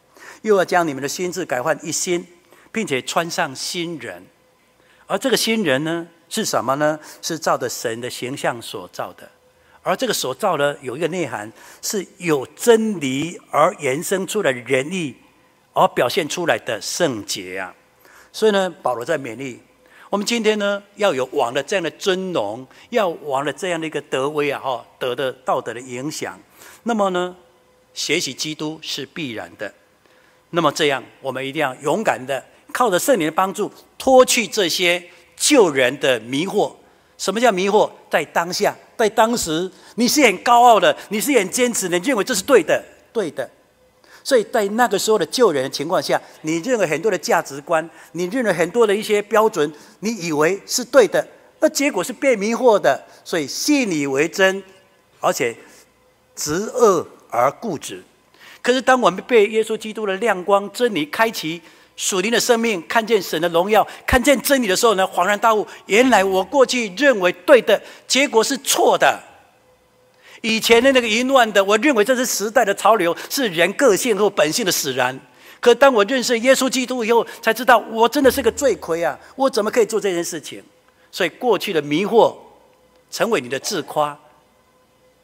[0.44, 2.26] 又要将你们的心志改换一新，
[2.72, 4.26] 并且穿上新人。
[5.06, 6.98] 而这个新人呢，是什么呢？
[7.22, 9.30] 是照着神的形象所造的。
[9.84, 15.16] 而这个所造呢，有一个内涵，是有真理而延伸出来仁义，
[15.74, 17.74] 而表现出来的圣洁啊。
[18.38, 19.60] 所以呢，保罗在勉励
[20.12, 26.40] 我们今天呢，要有王的这样的尊荣，要王的这样的一个德威啊，哈，德的道德的影响。
[26.84, 27.36] 那么呢，
[27.96, 29.74] 学习基督是必然的。
[30.52, 35.04] 那么这样，我们一定要勇敢的靠着圣灵的帮助，脱去这些
[35.36, 36.72] 旧人的迷惑。
[37.18, 37.90] 什么叫迷惑？
[38.08, 43.50] 在当下，在当时，你是很高傲的，你是很坚持的，认为这是对的，对的。
[44.28, 51.26] 所以在那个时候的救人的情况下，你认为很多的价值观，你认为很多的一些标准，你以为是对的，
[51.62, 53.02] 那结果是被迷惑的。
[53.24, 54.62] 所以信以为真，
[55.22, 55.56] 而且
[56.36, 58.04] 执恶而固执。
[58.62, 61.62] 可是当我们被耶稣基督的亮光、真理开启
[61.96, 69.24] 属灵的生命，看见神的荣耀，看见真理的时候呢，恍然大悟，原来我过去认为对的，结果是错的。
[70.42, 75.20] 以前的那个淫乱的，我认为这是时代的潮流，是人个性和本性的使然。
[75.60, 79.18] 可当我认识耶稣基督以后，才知道我真的是个罪魁啊！
[79.36, 80.62] 我怎么可以做这件事情？
[81.12, 82.36] 所以过去的迷惑，
[83.10, 84.18] 成为你的自夸，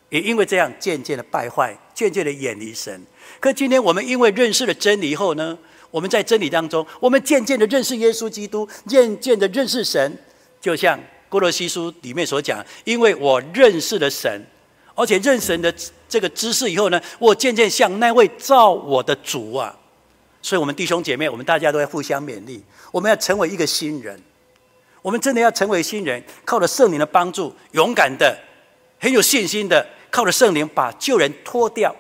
[0.09, 3.05] 也因为这样渐渐的败坏，渐渐的远离神。
[3.39, 5.55] 可今天我们因为认识了真理以后呢，
[5.91, 10.17] 我们在真理当中，我们渐渐的认识耶稣基督，渐渐的认识神。
[10.59, 10.99] 就像
[11.29, 14.43] 哥罗西书里面所讲，因为我认识了神。
[14.95, 15.73] 而且认神的
[16.07, 19.75] 这个知识以后呢，我渐渐像那位造我的主啊，
[20.41, 24.21] 所以，我们弟兄姐妹，我们大家都要互相勉励，我们要成为一个新人，
[25.01, 28.37] 我们真的要成为新人，靠着圣灵的帮助，勇敢的、
[28.99, 31.95] 很有信心的，靠着圣灵把旧人脱掉，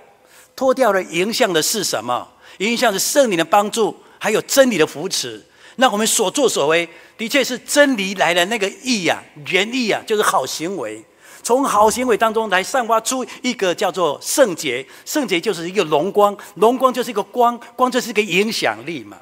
[0.55, 2.27] 脱掉的影响的是什么？
[2.59, 5.41] 影响是圣灵的帮助，还有真理的扶持。
[5.77, 11.03] 那我们所作所为，的确是真理来的那个义呀、啊，仁义啊，就是好行为。
[11.43, 19.17] 从好行为当中来散发出一个叫做圣洁，圣洁就是一个荣光，荣光就是一个光，光就是一个影响力嘛。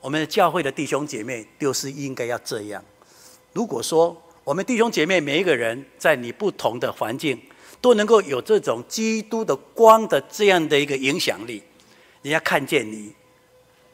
[0.00, 2.82] 我们教会的弟兄姐妹就是应该要这样。
[3.52, 7.40] 如果说我们弟兄姐妹每一个人在你不同的环境
[7.80, 11.62] 都能够有这种基督的光的这样的一个影响力，
[12.22, 13.12] 人家看见你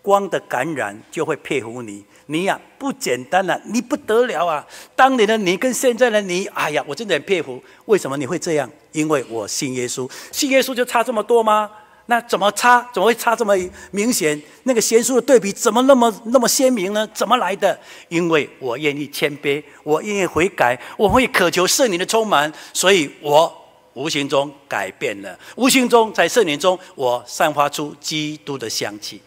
[0.07, 2.05] 光的感染就会佩服你。
[2.27, 4.65] 你呀、不简单了、你不得了啊！
[4.95, 7.61] 当年的你跟现在的你，哎呀，我真的很佩服。
[7.87, 8.71] 为什么你会这样？
[8.93, 11.69] 因为我信耶稣，信耶稣就差这么多吗？
[12.07, 12.89] 那怎么差？
[12.95, 13.53] 怎么会差这么
[13.91, 14.41] 明显？
[14.63, 17.09] 那个悬殊的对比怎么那么那么鲜明呢？
[17.13, 17.77] 怎么来的？
[18.09, 23.53] 因为我愿意谦卑，我愿意悔改，我会渴求圣灵的充满，所以我
[23.95, 29.21] 无形中改变了，无形中在圣灵中我散发出基督的香气，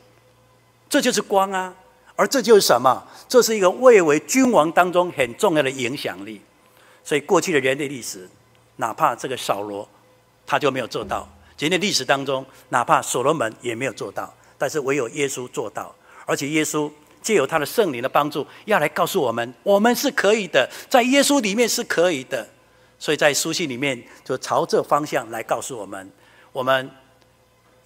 [0.89, 1.73] 这就是光啊！
[2.15, 3.07] 而这就是什么？
[3.29, 6.41] 这是一个位为君王当中很重要的影响力。
[7.03, 8.27] 所以过去的人类历史，
[8.75, 9.87] 哪怕这个扫罗，
[10.45, 11.25] 他就没有做到；
[11.57, 14.33] 人类历史当中，哪怕所罗门也没有做到。
[14.57, 22.45] 但是唯有耶稣做到，而且耶稣借由他的圣灵的帮助，要来告诉我们，我们是可以的，在耶稣里面是可以的。
[22.97, 26.11] 所以在书信里面就朝这方向来告诉我们，
[26.51, 26.91] 我们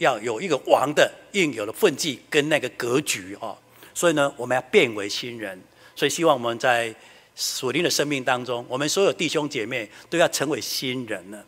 [0.04, 3.58] 要有一个王的应有的奋际跟那个格局哦。
[3.94, 5.60] 所以呢，我们要变为新人。
[5.96, 6.94] 所以希望我们在
[7.36, 11.44] 属灵的生命当中，我们所有弟兄姐妹都要成为新人了。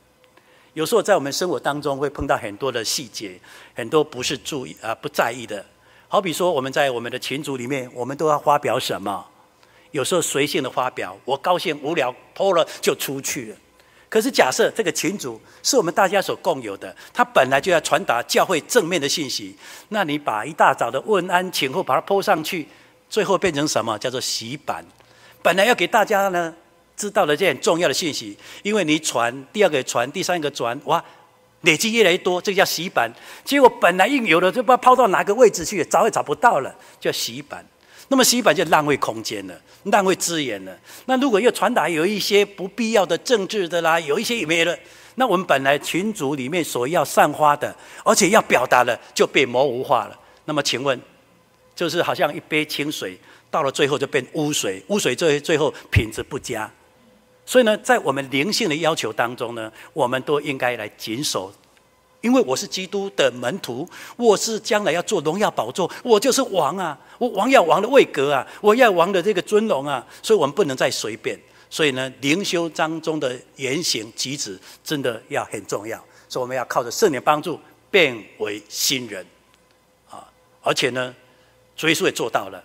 [0.74, 3.40] 有时候在我们生活当中会碰到很多的细节，
[3.74, 5.66] 很多不是注意啊不在意的。
[6.08, 9.26] 好比说我们在我们的群组里面，我们都要发表什么？
[9.92, 13.58] 有时候随性的发表，我高兴无聊 po 了就出去了。
[14.16, 19.54] 可是假设这个群组是我们大家所共有的，它本来就要传达教会正面的信息，
[19.90, 22.66] 那你把一大早的问安请后把它铺上去，
[23.10, 24.00] 最后变成什么？
[24.00, 24.86] 叫做洗版。
[25.42, 26.56] 本来要给大家呢
[26.96, 31.04] 知道的这很重要的信息，因为你传第二个传，第三个传，哇，
[31.64, 33.14] 累积越来越多，这个叫洗版。
[33.44, 37.66] 结果本来应有的就不知道抛到哪个位置去，找也找不到了，叫洗版。
[38.08, 40.78] 那么洗衣板就浪费空间了，浪费资源了。
[41.06, 44.78] 那如果又传达有一些不必要的政治的啦，有一些也没了，
[45.16, 50.20] 那我们本来群组里面所要散发的，而且要表达的，就被模糊化了。
[50.46, 51.00] 那么请问，
[51.76, 53.18] 就是好像一杯清水。
[53.52, 56.70] 到了最后就变污水，污水最最后品质不佳。
[57.46, 61.54] 所以呢，在我们灵性的要求当中呢，我们都应该来谨守，
[62.26, 71.40] 因为我是基督的门徒，我是将来要做荣耀宝座，我就是王啊，我王要王的位格啊，我要王的这个尊荣啊，所以我们不能再随便。
[71.70, 77.60] 所以呢，灵修当中的言行举止真的要很重要，所以我们要靠着圣灵帮助
[77.92, 79.24] 变为新人
[80.10, 80.26] 啊，
[80.64, 81.14] 而且呢，
[81.78, 82.64] 主耶稣也做到了。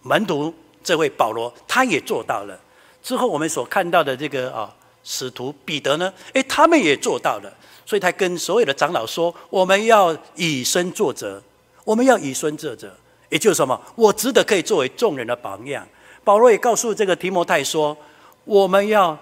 [0.00, 2.58] 门徒这位保罗，他也做到了。
[3.02, 7.52] 之后我们所看到的这个啊，使徒彼得呢，诶，他们也做到了。
[7.92, 11.38] 所以他跟所有的长老说：“我们要以身作则，
[11.84, 12.90] 我们要以身作则。”
[13.28, 13.78] 也就是什么？
[13.94, 15.86] 我值得可以作为众人的榜样。
[16.24, 17.94] 保罗也告诉这个提摩太说
[18.46, 19.14] ：“我们要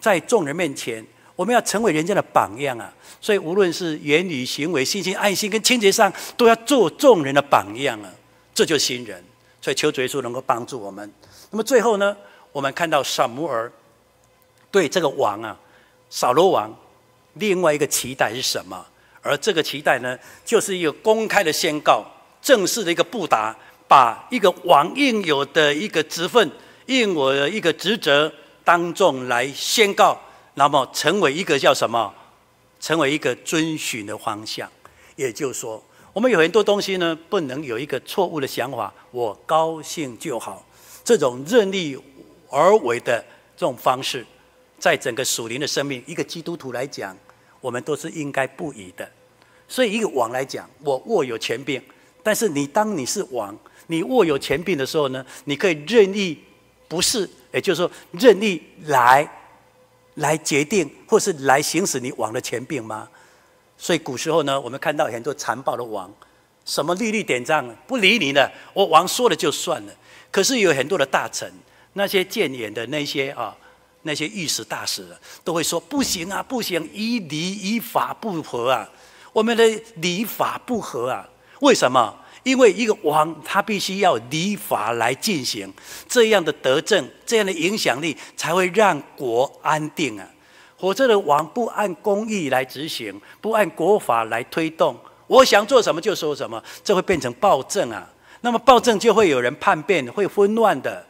[0.00, 2.92] 在众人面前，我们要成为人家的榜样啊！
[3.20, 8.10] 所以无论是言语、行为、信心、爱心跟清洁上，都要做众人的榜样啊！
[8.52, 9.22] 这就是新人。”
[9.62, 11.08] 所以求主耶稣能够帮助我们。
[11.52, 12.16] 那么最后呢，
[12.50, 13.70] 我们看到撒母耳
[14.72, 15.56] 对这个王啊，
[16.10, 16.76] 扫罗王，
[17.36, 18.84] 另外一个期待是什么？
[19.22, 22.04] 而这个期待呢，就是一个公开的宣告，
[22.42, 23.56] 正式的一个布达，
[23.88, 26.50] 把一个王应有的一个职分，
[26.86, 30.20] 应我的一个职责当众来宣告，
[30.54, 32.14] 那么成为一个叫什么？
[32.78, 34.70] 成为一个遵循的方向。
[35.16, 35.82] 也就是说。
[36.12, 38.90] 我们有很多东西呢，不能有一个错误的想法。
[39.10, 40.66] 我高兴就好，
[41.04, 41.94] 这种任意
[42.48, 43.22] 而为的
[43.54, 44.24] 这种方式，
[44.78, 47.14] 在整个属灵的生命，一个基督徒来讲，
[47.60, 49.08] 我们都是应该不疑的。
[49.68, 51.82] 所以，一个王来讲，我握有权柄，
[52.22, 53.56] 但是你当你是王，
[53.88, 56.38] 你握有权柄的时候呢，你可以任意，
[56.86, 59.28] 不是，也就是说，任意来
[60.14, 63.08] 来决定，或是来行使你王的权柄吗？
[63.76, 66.12] 所以古时候呢，我们看到很多残暴的王，
[66.64, 69.92] 什么律例典章不理你的，我王说了就算了。
[70.30, 71.52] 可是有很多的大臣，
[71.94, 73.56] 那些谏言的那些啊，
[74.06, 75.06] 那些御史大使
[75.44, 78.88] 都会说不行啊，不行，以礼以法不合啊，
[79.34, 79.62] 我们的
[79.96, 81.28] 礼法不合啊。
[81.60, 82.16] 为什么？
[82.42, 85.70] 因为一个王他必须要礼法来进行，
[86.08, 90.24] 这样的德政，这样的影响力，才会让国安定啊。
[90.78, 98.08] 或者的王不按公义来执行，不按国法来推动，我想做什么就说什么，这会变成暴政啊。
[98.42, 101.04] 那么暴政就会有人叛变，会混乱的。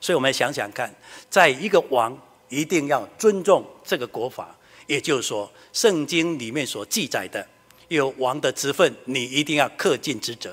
[0.00, 0.90] 所以我们想想看，
[1.28, 2.16] 在一个王
[2.48, 4.56] 一定要尊重这个国法，
[4.86, 7.46] 也就是说，圣经里面所记载的，
[7.88, 10.50] 有王的职分，你一定要恪尽职责；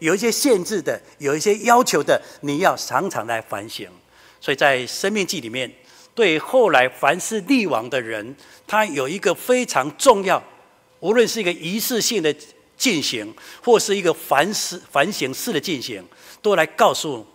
[0.00, 3.88] 有一些限制的，有一些要求的，你要常常来反省。
[4.40, 5.72] 所以在生命记里面。
[6.14, 8.34] 对后来凡是立王的人，
[8.66, 10.42] 他有一个非常重要，
[11.00, 12.34] 无论是一个仪式性的
[12.74, 16.02] 进行，或是一个反思反省式的进行，
[16.40, 17.26] 都来告诉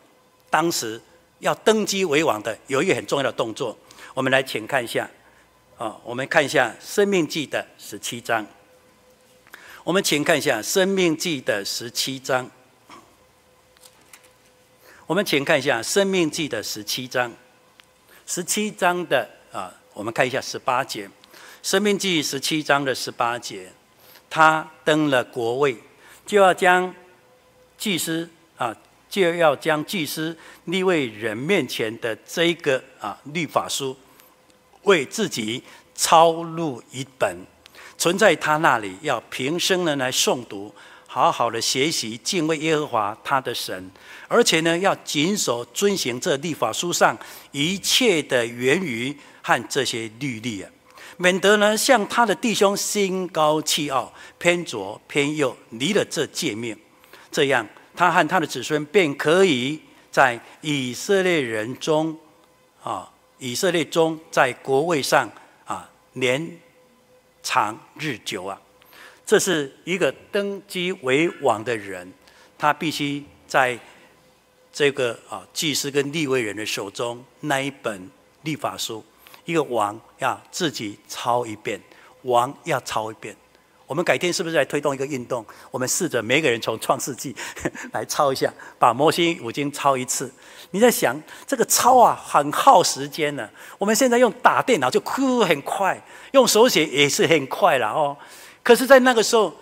[0.50, 1.00] 当时
[1.38, 3.78] 要登基为王的有一个很重要的动作。
[4.14, 5.10] 我们来请看一下，
[5.78, 8.46] 啊，我们看一下《生命记》的十七章。
[9.86, 12.50] 我们请看一下《生命记》的十七章。
[15.08, 17.32] 我们请看一下《生命记》的十七章。
[18.28, 21.08] 十七章的啊，我们看一下十八节，
[21.64, 23.72] 《生命记》十七章的十八节，
[24.30, 25.78] 他登了国位，
[26.26, 26.94] 就要将
[27.78, 28.76] 祭司啊，
[29.12, 30.36] 就要将祭司
[30.66, 33.96] 立为人面前的这一个啊律法书，
[34.84, 35.62] 为自己
[35.94, 37.46] 抄录一本，
[37.98, 40.74] 存在他那里，要平生的来诵读。
[41.06, 43.92] 好好的学习敬畏耶和华他的神，
[44.30, 47.18] 而且呢，要谨守遵行这律法书上
[47.52, 50.72] 一切的言语和这些律例啊，
[51.18, 56.78] 免得呢像他的弟兄心高气傲，偏左偏右，离了这诫命。
[57.30, 57.68] 这样，
[58.02, 59.80] 他和他的子孙便可以
[60.10, 62.18] 在以色列人中
[62.82, 65.30] 啊，以色列中在国位上
[65.66, 66.58] 啊年
[67.44, 68.60] 长日久啊，
[69.24, 72.12] 这是一个登基为王的人，
[72.58, 73.78] 他必须在
[74.74, 78.10] 这个啊祭司跟立位人的手中那一本
[78.42, 79.06] 立法书，
[79.46, 81.80] 一个王要自己抄一遍，
[82.24, 83.36] 王要抄一遍。
[83.92, 85.46] 我们改天是不是来推动一个运动？
[85.70, 87.36] 我们试着每个人从创世纪
[87.92, 90.32] 来抄一下，把摩西五经抄一次。
[90.70, 91.14] 你在想
[91.46, 93.50] 这个抄啊，很耗时间呢。
[93.78, 98.16] 我们现在用打电脑就哭很快，用手写也是很快了哦。
[98.64, 99.54] 可是，在那个时候，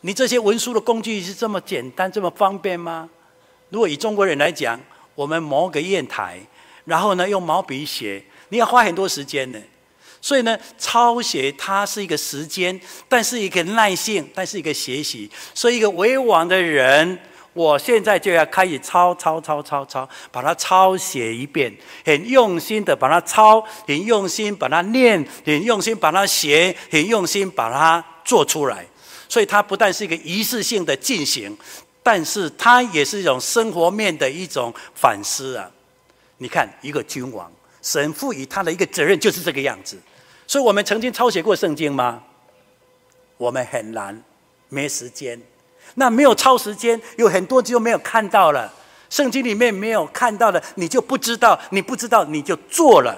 [0.00, 3.06] 你这些文书的工具是这么简单、这么方便吗？
[3.68, 4.80] 如果以中国人来讲，
[5.14, 6.40] 我们磨个砚台，
[6.86, 9.58] 然后呢用毛笔写，你要花很多时间呢。
[10.20, 15.30] 所以呢，抄写它是一个时间，但是一个耐性，但是一个学习。
[15.54, 17.18] 所以，一个为王的人，
[17.52, 28.84] 我现在就要开始抄抄抄抄抄，把它抄写一遍，很用心的把它抄，很用心把它念，很用心把它写，很用心把它做出来。
[29.28, 31.56] 所以，它不但是一个仪式性的进行，
[32.02, 35.70] 但是它也是一种生活面的一种反思啊！
[36.38, 37.50] 你看，一个君王，
[37.86, 39.96] 神赋予他的一个责任就是这个样子。
[40.44, 42.20] 所以我们曾经抄写过圣经吗？
[43.36, 44.20] 我们很难，
[44.68, 45.40] 没时间。
[45.94, 48.72] 那没有抄时间，有很多就没有看到了。
[49.08, 53.16] 圣经里面没有看到的，你就不知道，你不知道你就做了。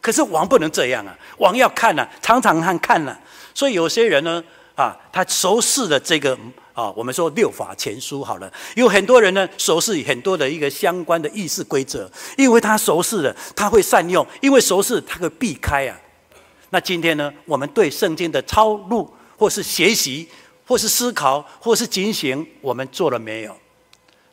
[0.00, 3.16] 可是王不能这样啊，王要看啊，常常看看了。
[3.54, 4.42] 所以有些人呢，
[4.82, 6.36] 啊，他熟识的这个
[6.72, 8.52] 啊，我们说六法全书好了。
[8.74, 15.96] 有很多人呢，熟识很多的一个相关的议事规则，因为他熟识了，他会善用；因为熟识，他会避开啊。
[16.70, 19.08] 那今天呢，我们对圣经的抄录，
[19.38, 20.28] 或是学习，
[20.66, 23.56] 或是思考，或是警醒，我们做了没有？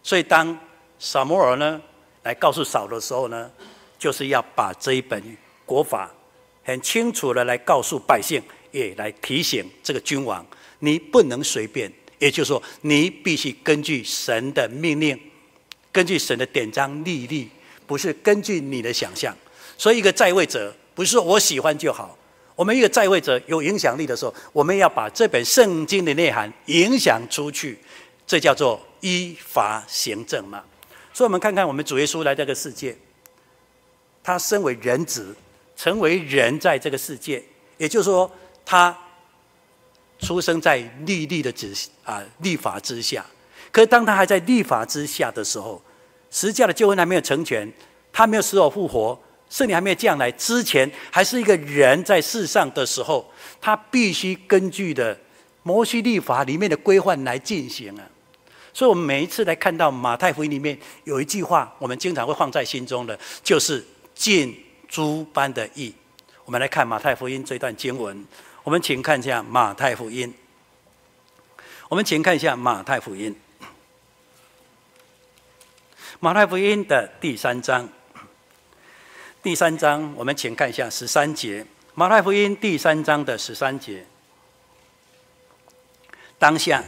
[0.01, 0.57] 所以当
[0.97, 1.79] 撒摩尔呢
[2.23, 3.51] 来告诉扫的时候呢，
[3.99, 5.21] 就是要把这一本
[5.65, 6.09] 国法
[6.63, 8.41] 很清楚的来告诉百姓，
[8.71, 10.45] 也来提醒这个君王，
[10.79, 15.19] 你不能随便，也就是说，你必须根据神的命令，
[15.91, 17.49] 根据神的典章律例，
[17.85, 19.35] 不是根据你的想象。
[19.77, 22.17] 所以一个在位者，不是说我喜欢就好。
[22.55, 27.79] 我们一个在位者有影响力的时候，我们要把这本圣经的内涵影响出去，
[28.27, 30.61] 这叫做依法行政嘛。
[31.13, 32.93] 所以，我们看看我们主耶稣来这个世界，
[34.21, 35.33] 他身为人子，
[35.77, 37.41] 成为人在这个世界，
[37.77, 38.29] 也就是说，
[38.69, 38.95] 他
[40.19, 43.25] 出生在律例的之啊律法之下。
[43.71, 45.81] 可是，当他还在律法之下的时候，
[46.29, 47.67] 十架的救恩还没有成全，
[48.13, 49.19] 他没有死而复活。
[49.49, 53.27] 圣灵还没有降来之前，还是一个人在世上的时候，
[53.59, 55.17] 他必须根据的
[55.63, 58.05] 摩西律法里面的规范来进行啊。
[58.71, 64.55] 所以，我们每一次来看到马太福音里面有一句话，我们经常会放在心中的，就是“尽
[64.87, 65.91] 诸般的义”。
[66.45, 68.23] 我们来看马太福音这段经文，
[68.63, 70.33] 我们请看一下马太福音。
[71.87, 73.35] 我们请看一下马太福音，
[76.19, 77.89] 马太福音的第三章。
[79.41, 81.63] 第三章，我们请看一下十三节，
[81.95, 84.05] 《马太福音》第三章的十三节。
[86.37, 86.83] 当下，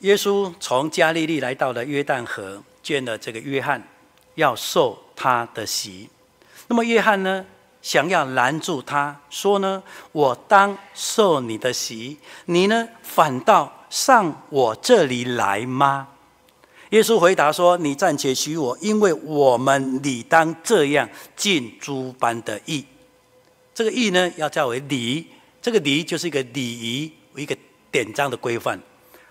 [0.00, 3.82] 耶稣从加利利来到了约旦河，见了这个约翰，
[4.36, 6.08] 要受他的洗。
[6.68, 7.44] 那么约翰呢，
[7.82, 16.08] 想要拦住他，说呢：“我当受你的洗，你呢，反倒上我这里来吗？”
[16.90, 22.84] 耶稣回答说：“你暂且许我，因为我们理当这样尽诸般的义。
[23.72, 25.26] 这个义呢，要叫为礼。
[25.62, 27.56] 这个礼就是一个礼仪，一个
[27.90, 28.80] 典章的规范。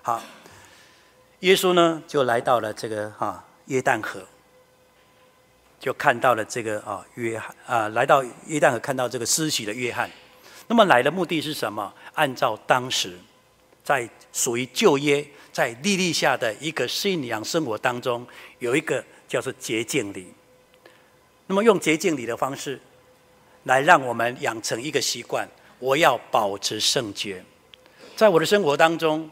[0.01, 0.21] 好，
[1.41, 4.21] 耶稣呢就来到了这个哈约旦河，
[5.79, 10.09] 就看到了这个啊约翰啊，来到约旦河看到这个施洗的约翰。
[10.67, 11.93] 那么来的目的是什么？
[12.13, 13.17] 按照当时
[13.83, 18.25] 在属于旧约。”在律例下的一个信仰生活当中，
[18.59, 20.31] 有一个叫做洁净礼。
[21.47, 22.79] 那么用洁净礼的方式，
[23.63, 25.49] 来让我们养成一个习惯：
[25.79, 27.43] 我要保持圣洁。
[28.15, 29.29] 在我的生活当中，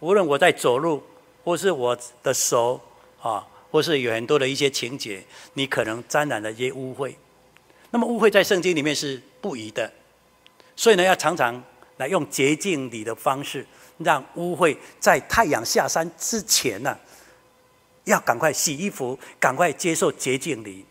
[0.00, 1.04] 无论我在走路，
[1.44, 2.80] 或是我的手
[3.20, 5.22] 啊，或是有很多的一些情节，
[5.54, 7.14] 你可能沾染了一些污秽。
[7.90, 9.90] 那么污秽在圣经里面是不宜的，
[10.76, 11.62] 所以呢，要常常
[11.96, 13.66] 来用洁净礼的方式。
[14.02, 16.96] 让污秽在太阳下山之前呢、
[18.04, 20.82] 要赶快洗衣服，赶快接受洁净礼。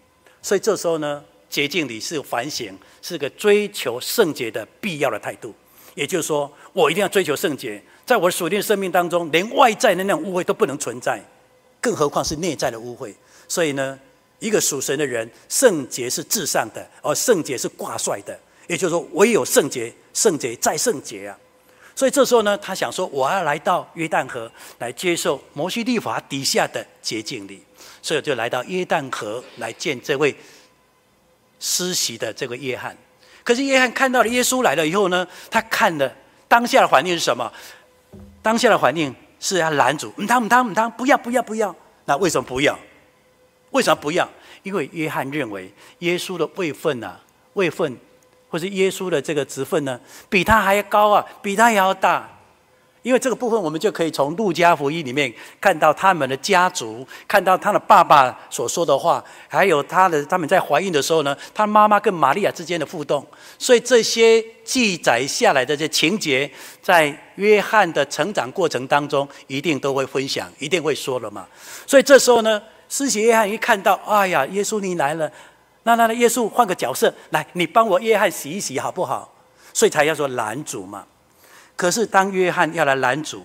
[0.44, 5.56] 所以这时候呢，洁净礼是反省，是个追求圣洁的必要的态度。
[5.96, 11.20] 也就是说，我一定要追求圣洁，在我的属灵生命当中，连外在的那种污秽都不能存在，
[11.82, 13.14] 更何况是内在的污秽。
[13.48, 13.98] 所以呢，
[14.40, 18.38] 一个属神的人，圣洁是至上的，而圣洁是挂帅的。
[18.68, 21.36] 也就是说，唯有圣洁，圣洁再圣洁啊！
[21.96, 27.64] 所以这时候呢，他想说，我要来到约旦河来接受摩西律法底下的洁净礼，
[28.02, 30.36] 所以就来到约旦河来见这位
[31.60, 32.96] 施洗的这个约翰。
[33.44, 36.16] 可是约翰看到了耶稣来了以后呢，他看了
[36.48, 37.52] 当下的环境是什么？
[38.44, 41.76] 当下的环境是要拦阻，唔当唔当唔当，不要不要不要。
[42.06, 42.78] 那为什么不要？
[43.72, 44.28] 为什么不要？
[44.64, 47.20] 因为约翰认为耶稣的位份啊，
[47.54, 47.98] 位份，
[48.50, 52.39] 或是耶稣的这个职份呢，比他还要高啊，比他还要大。
[53.02, 63.26] 因为这个部分，我们就可以从路加福音里面看到他们的家族，看到他的爸爸所说的话，还有他的他们在怀孕的时候呢，他妈妈跟玛利亚之间的互动。
[63.58, 66.50] 所以这些记载下来的这情节，
[66.82, 71.47] 在约翰的成长过程当中，一定都会分享，一定会说了嘛。
[71.88, 75.32] 所以这时候呢，施洗约翰一看到，哎呀，耶稣你来了，
[75.84, 79.34] 那那那耶稣换个角色来，你帮我约翰洗一洗好不好？
[79.74, 81.06] 所以才要说拦阻嘛。
[81.80, 83.42] 可是当约翰要来拦阻，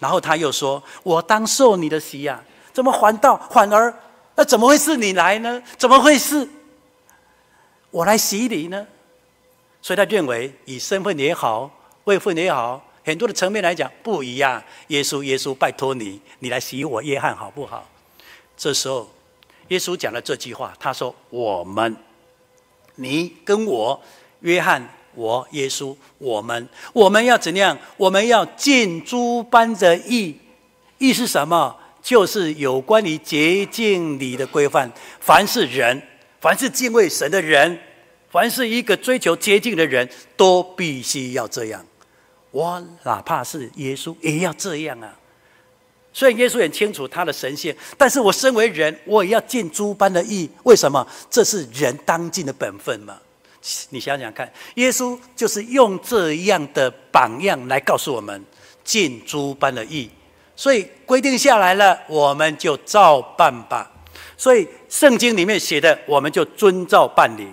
[0.00, 2.42] 然后他又说：“我当受你的洗呀，
[2.72, 3.94] 怎么反倒反而
[4.34, 5.62] 那怎么会是你来呢？
[5.78, 6.48] 怎么会是
[7.92, 8.84] 我来洗礼呢？”
[9.80, 11.70] 所以他认为以身份也好，
[12.02, 14.60] 位分也好，很多的层面来讲不一样。
[14.88, 17.88] 耶稣，耶稣，拜托你，你来洗我约翰好不好？
[18.56, 19.08] 这时候，
[19.68, 21.96] 耶稣讲了这句话，他说：“我们，
[22.96, 24.02] 你跟我，
[24.40, 24.82] 约翰。”
[25.14, 27.76] 我耶稣，我们我们要怎样？
[27.96, 30.36] 我们要尽诸般的义，
[30.98, 31.76] 义是什么？
[32.02, 34.90] 就是有关于洁净你的规范。
[35.20, 36.02] 凡是人，
[36.40, 37.78] 凡是敬畏神的人，
[38.30, 41.84] 凡是一个追求洁净的人，都必须要这样。
[42.50, 45.16] 我哪怕是耶稣，也要这样啊！
[46.12, 50.50] 虽然耶稣很清楚他的神性，但是我身为人，我也要尽诸般的义。
[50.64, 51.06] 为什么？
[51.30, 53.18] 这是人当尽的本分嘛。
[53.90, 58.44] 你想想看，耶稣就是用这样的榜样来告诉我们
[58.82, 60.10] 尽诸般的义，
[60.56, 63.90] 所以规定下来了，我们就照办吧。
[64.36, 67.46] 所以圣经里面写的，我们就遵照办理。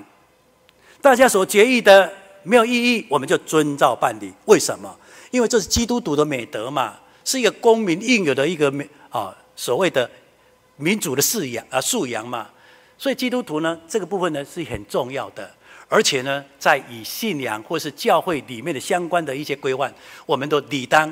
[0.99, 4.33] 大家所决议的没有意义，我们就遵照办理。
[4.45, 4.97] 为什么？
[5.29, 10.09] 因为这是基督徒的美德嘛，是一个公民应有的一个美啊所谓的
[10.77, 12.49] 民主的素养啊素养嘛。
[12.97, 15.49] 所以基督徒呢，这个部分呢是很重要的。
[15.91, 19.91] 而且呢，在以信仰或是教会里面的相关的一些规范，
[20.27, 21.11] 我们都理当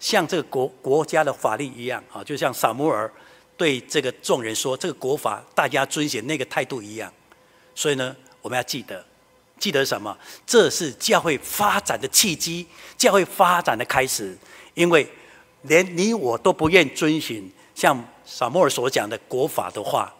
[0.00, 3.08] 像这个国国家的法律一样啊，就像撒摩尔
[3.56, 7.12] 对这个众人说：“这个国法大家遵循那个态度一样。”
[7.76, 9.04] 所以呢，我们要记得，
[9.56, 10.18] 记得什么？
[10.44, 12.66] 这是教会发展的契机，
[12.96, 14.36] 教会发展的开始。
[14.74, 15.08] 因为
[15.62, 20.12] 连你我都不愿遵循像撒摩尔所讲的国法的话。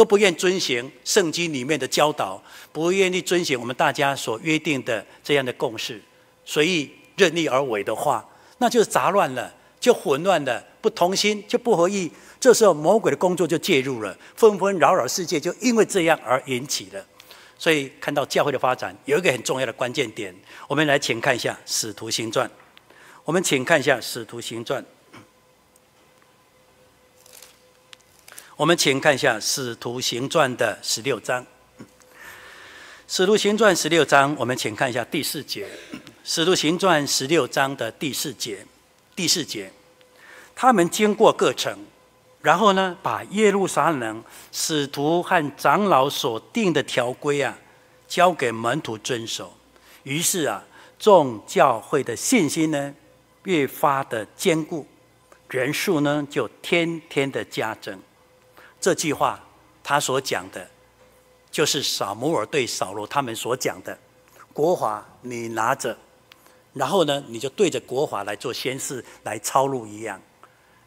[0.00, 2.42] 都不愿遵循圣经里面的教导，
[2.72, 6.00] 不愿意遵循我们大家所约定的这样的共识，
[6.42, 8.26] 随意任意而为的话，
[8.56, 12.10] 那就是杂乱了，就混乱了，不同心就不合意。
[12.40, 17.06] 这时候魔鬼的工作就介入了，纷纷扰扰世界就因为这样而引起了。
[17.58, 20.34] 所以看到教会的发展有一个很重要的关键点，
[20.66, 22.48] 我们来请看一下《使徒行传》，
[23.22, 24.82] 我们请看一下《使徒行传》。
[28.60, 31.42] 我们请看一下《使徒行传》的十六章，
[33.08, 35.64] 《使徒行传》十六章，我们请看一下第四节，
[36.24, 38.66] 《使徒行传》十六章的第四节，
[39.16, 39.72] 第四节，
[40.54, 41.74] 他们经过各城，
[42.42, 47.56] 然后呢，把耶路撒冷使徒和长老所定的条规啊，
[48.06, 49.54] 交给门徒遵守。
[50.02, 50.62] 于是啊，
[50.98, 52.94] 众教会的信心呢，
[53.44, 54.86] 越发的坚固，
[55.48, 57.98] 人数呢，就天天的加增。
[58.80, 59.38] 这句话，
[59.82, 60.66] 他所讲的，
[61.50, 63.98] 就是撒摩尔对扫罗他们所讲的：
[64.52, 65.96] 国法你拿着，
[66.72, 70.20] 然后呢，你就对着国法来做宣誓，来抄录一样。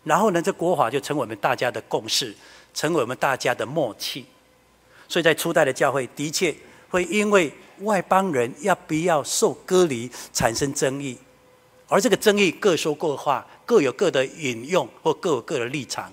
[0.04, 2.36] 然后呢，这国法就成为我们大家的共识，
[2.74, 4.26] 成为我们大家的默契。
[5.08, 6.54] 所以在初代的教会，的确
[6.89, 11.18] 会因为外邦人要不要受隔离产生争议，
[11.88, 16.12] 而这个争议各说各话，各有各的引用或各有各的立场。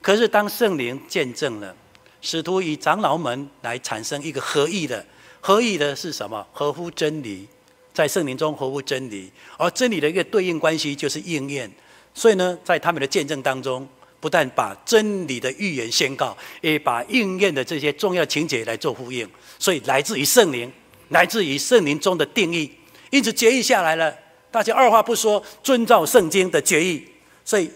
[0.00, 1.74] 可是，当圣灵见证了
[2.20, 5.04] 使徒与长老们来产生一个合意的，
[5.40, 6.46] 合意的是什么？
[6.52, 7.46] 合乎真理，
[7.92, 11.70] 在圣灵中合乎真理，而真理的一个对应关系就是应验。
[12.14, 13.86] 所以呢，在他们的见证当中，
[14.18, 19.28] 不但把真理的预言宣告，也把应验的这些重要情节来做呼应。
[19.58, 20.72] 所以，来自于圣灵，
[21.10, 22.70] 来自于圣灵中的定义，
[23.10, 24.16] 因此决议下来了，
[24.50, 27.04] 大家二话不说，遵照圣经的决议。
[27.44, 27.70] 所以，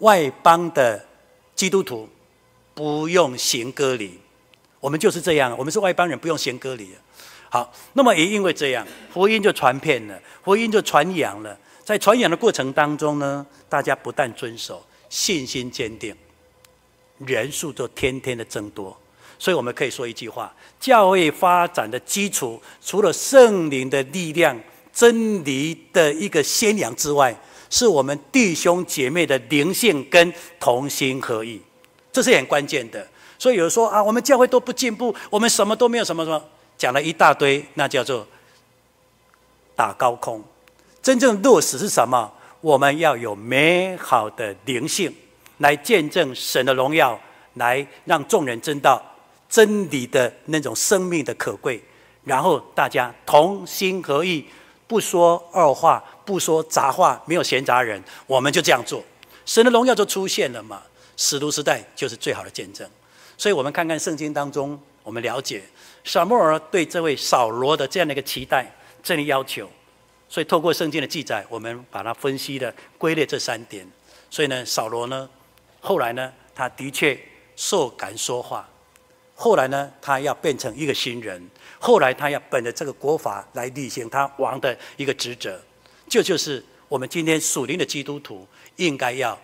[0.00, 1.07] 外邦的。
[1.58, 2.08] 基督徒
[2.72, 4.20] 不用行割礼。
[4.78, 6.90] 我们就是这样，我们是外邦人，不用行割礼。
[7.50, 11.58] 好，那么也因为这样，福音就传遍了，福音就传扬了。
[11.82, 16.14] 在传扬的过程当中呢，大家不但遵守，信心坚定，
[17.26, 18.96] 人数就天天的增多。
[19.36, 24.56] 所以我们可以说一句话：教会发展的基础，除了圣灵的力量、
[24.92, 27.36] 真理的一个宣扬之外，
[27.70, 31.60] 是我们弟兄姐妹的灵性跟同心合意，
[32.12, 33.06] 这是很关键的。
[33.38, 36.42] 所以有人说啊，我们教会都不进步，我们什么都没有，什么什么
[36.76, 38.26] 讲了一大堆，那叫做
[39.76, 40.42] 打高空。
[41.02, 42.32] 真正落实是什么？
[42.60, 45.14] 我们要有美好的灵性，
[45.58, 47.18] 来见证神的荣耀，
[47.54, 49.02] 来让众人知道。
[49.48, 51.82] 真理的那种生命的可贵，
[52.24, 54.44] 然后大家同心合意，
[54.86, 59.02] 不说二话，不说杂话，没有闲杂人，我们就这样做，
[59.46, 60.82] 神的荣耀就出现了嘛。
[61.16, 62.86] 使徒时代就是最好的见证。
[63.38, 65.62] 所以，我们看看圣经当中，我们了解
[66.04, 68.70] 撒母耳对这位扫罗的这样的一个期待、
[69.02, 69.66] 这样的要求。
[70.28, 73.90] 所以，透过圣经的记载，我们把它分析的归类这三点。
[74.28, 75.26] 所以呢，扫罗呢，
[75.80, 77.18] 后来呢，他的确
[77.56, 78.68] 受感说话。
[79.34, 81.48] 后来呢，他要变成一个新人。
[81.78, 85.58] 后来他要本着这个国法来履行他王的一个职责。
[86.08, 88.46] 这就，是我们今天属灵的基督徒
[88.76, 89.38] 应该要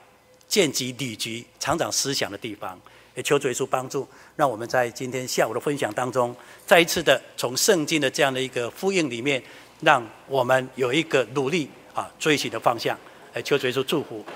[0.49, 2.81] 见及、理及、常长思想的地方。
[3.15, 6.35] 也求主耶稣帮助，让我们在今天下午的分享当中，
[6.67, 9.41] 再一次的从圣经的这样的一个呼应里面，
[9.83, 12.99] 让我们有一个努力啊追寻的方向。
[13.35, 14.25] 来求主耶稣祝福。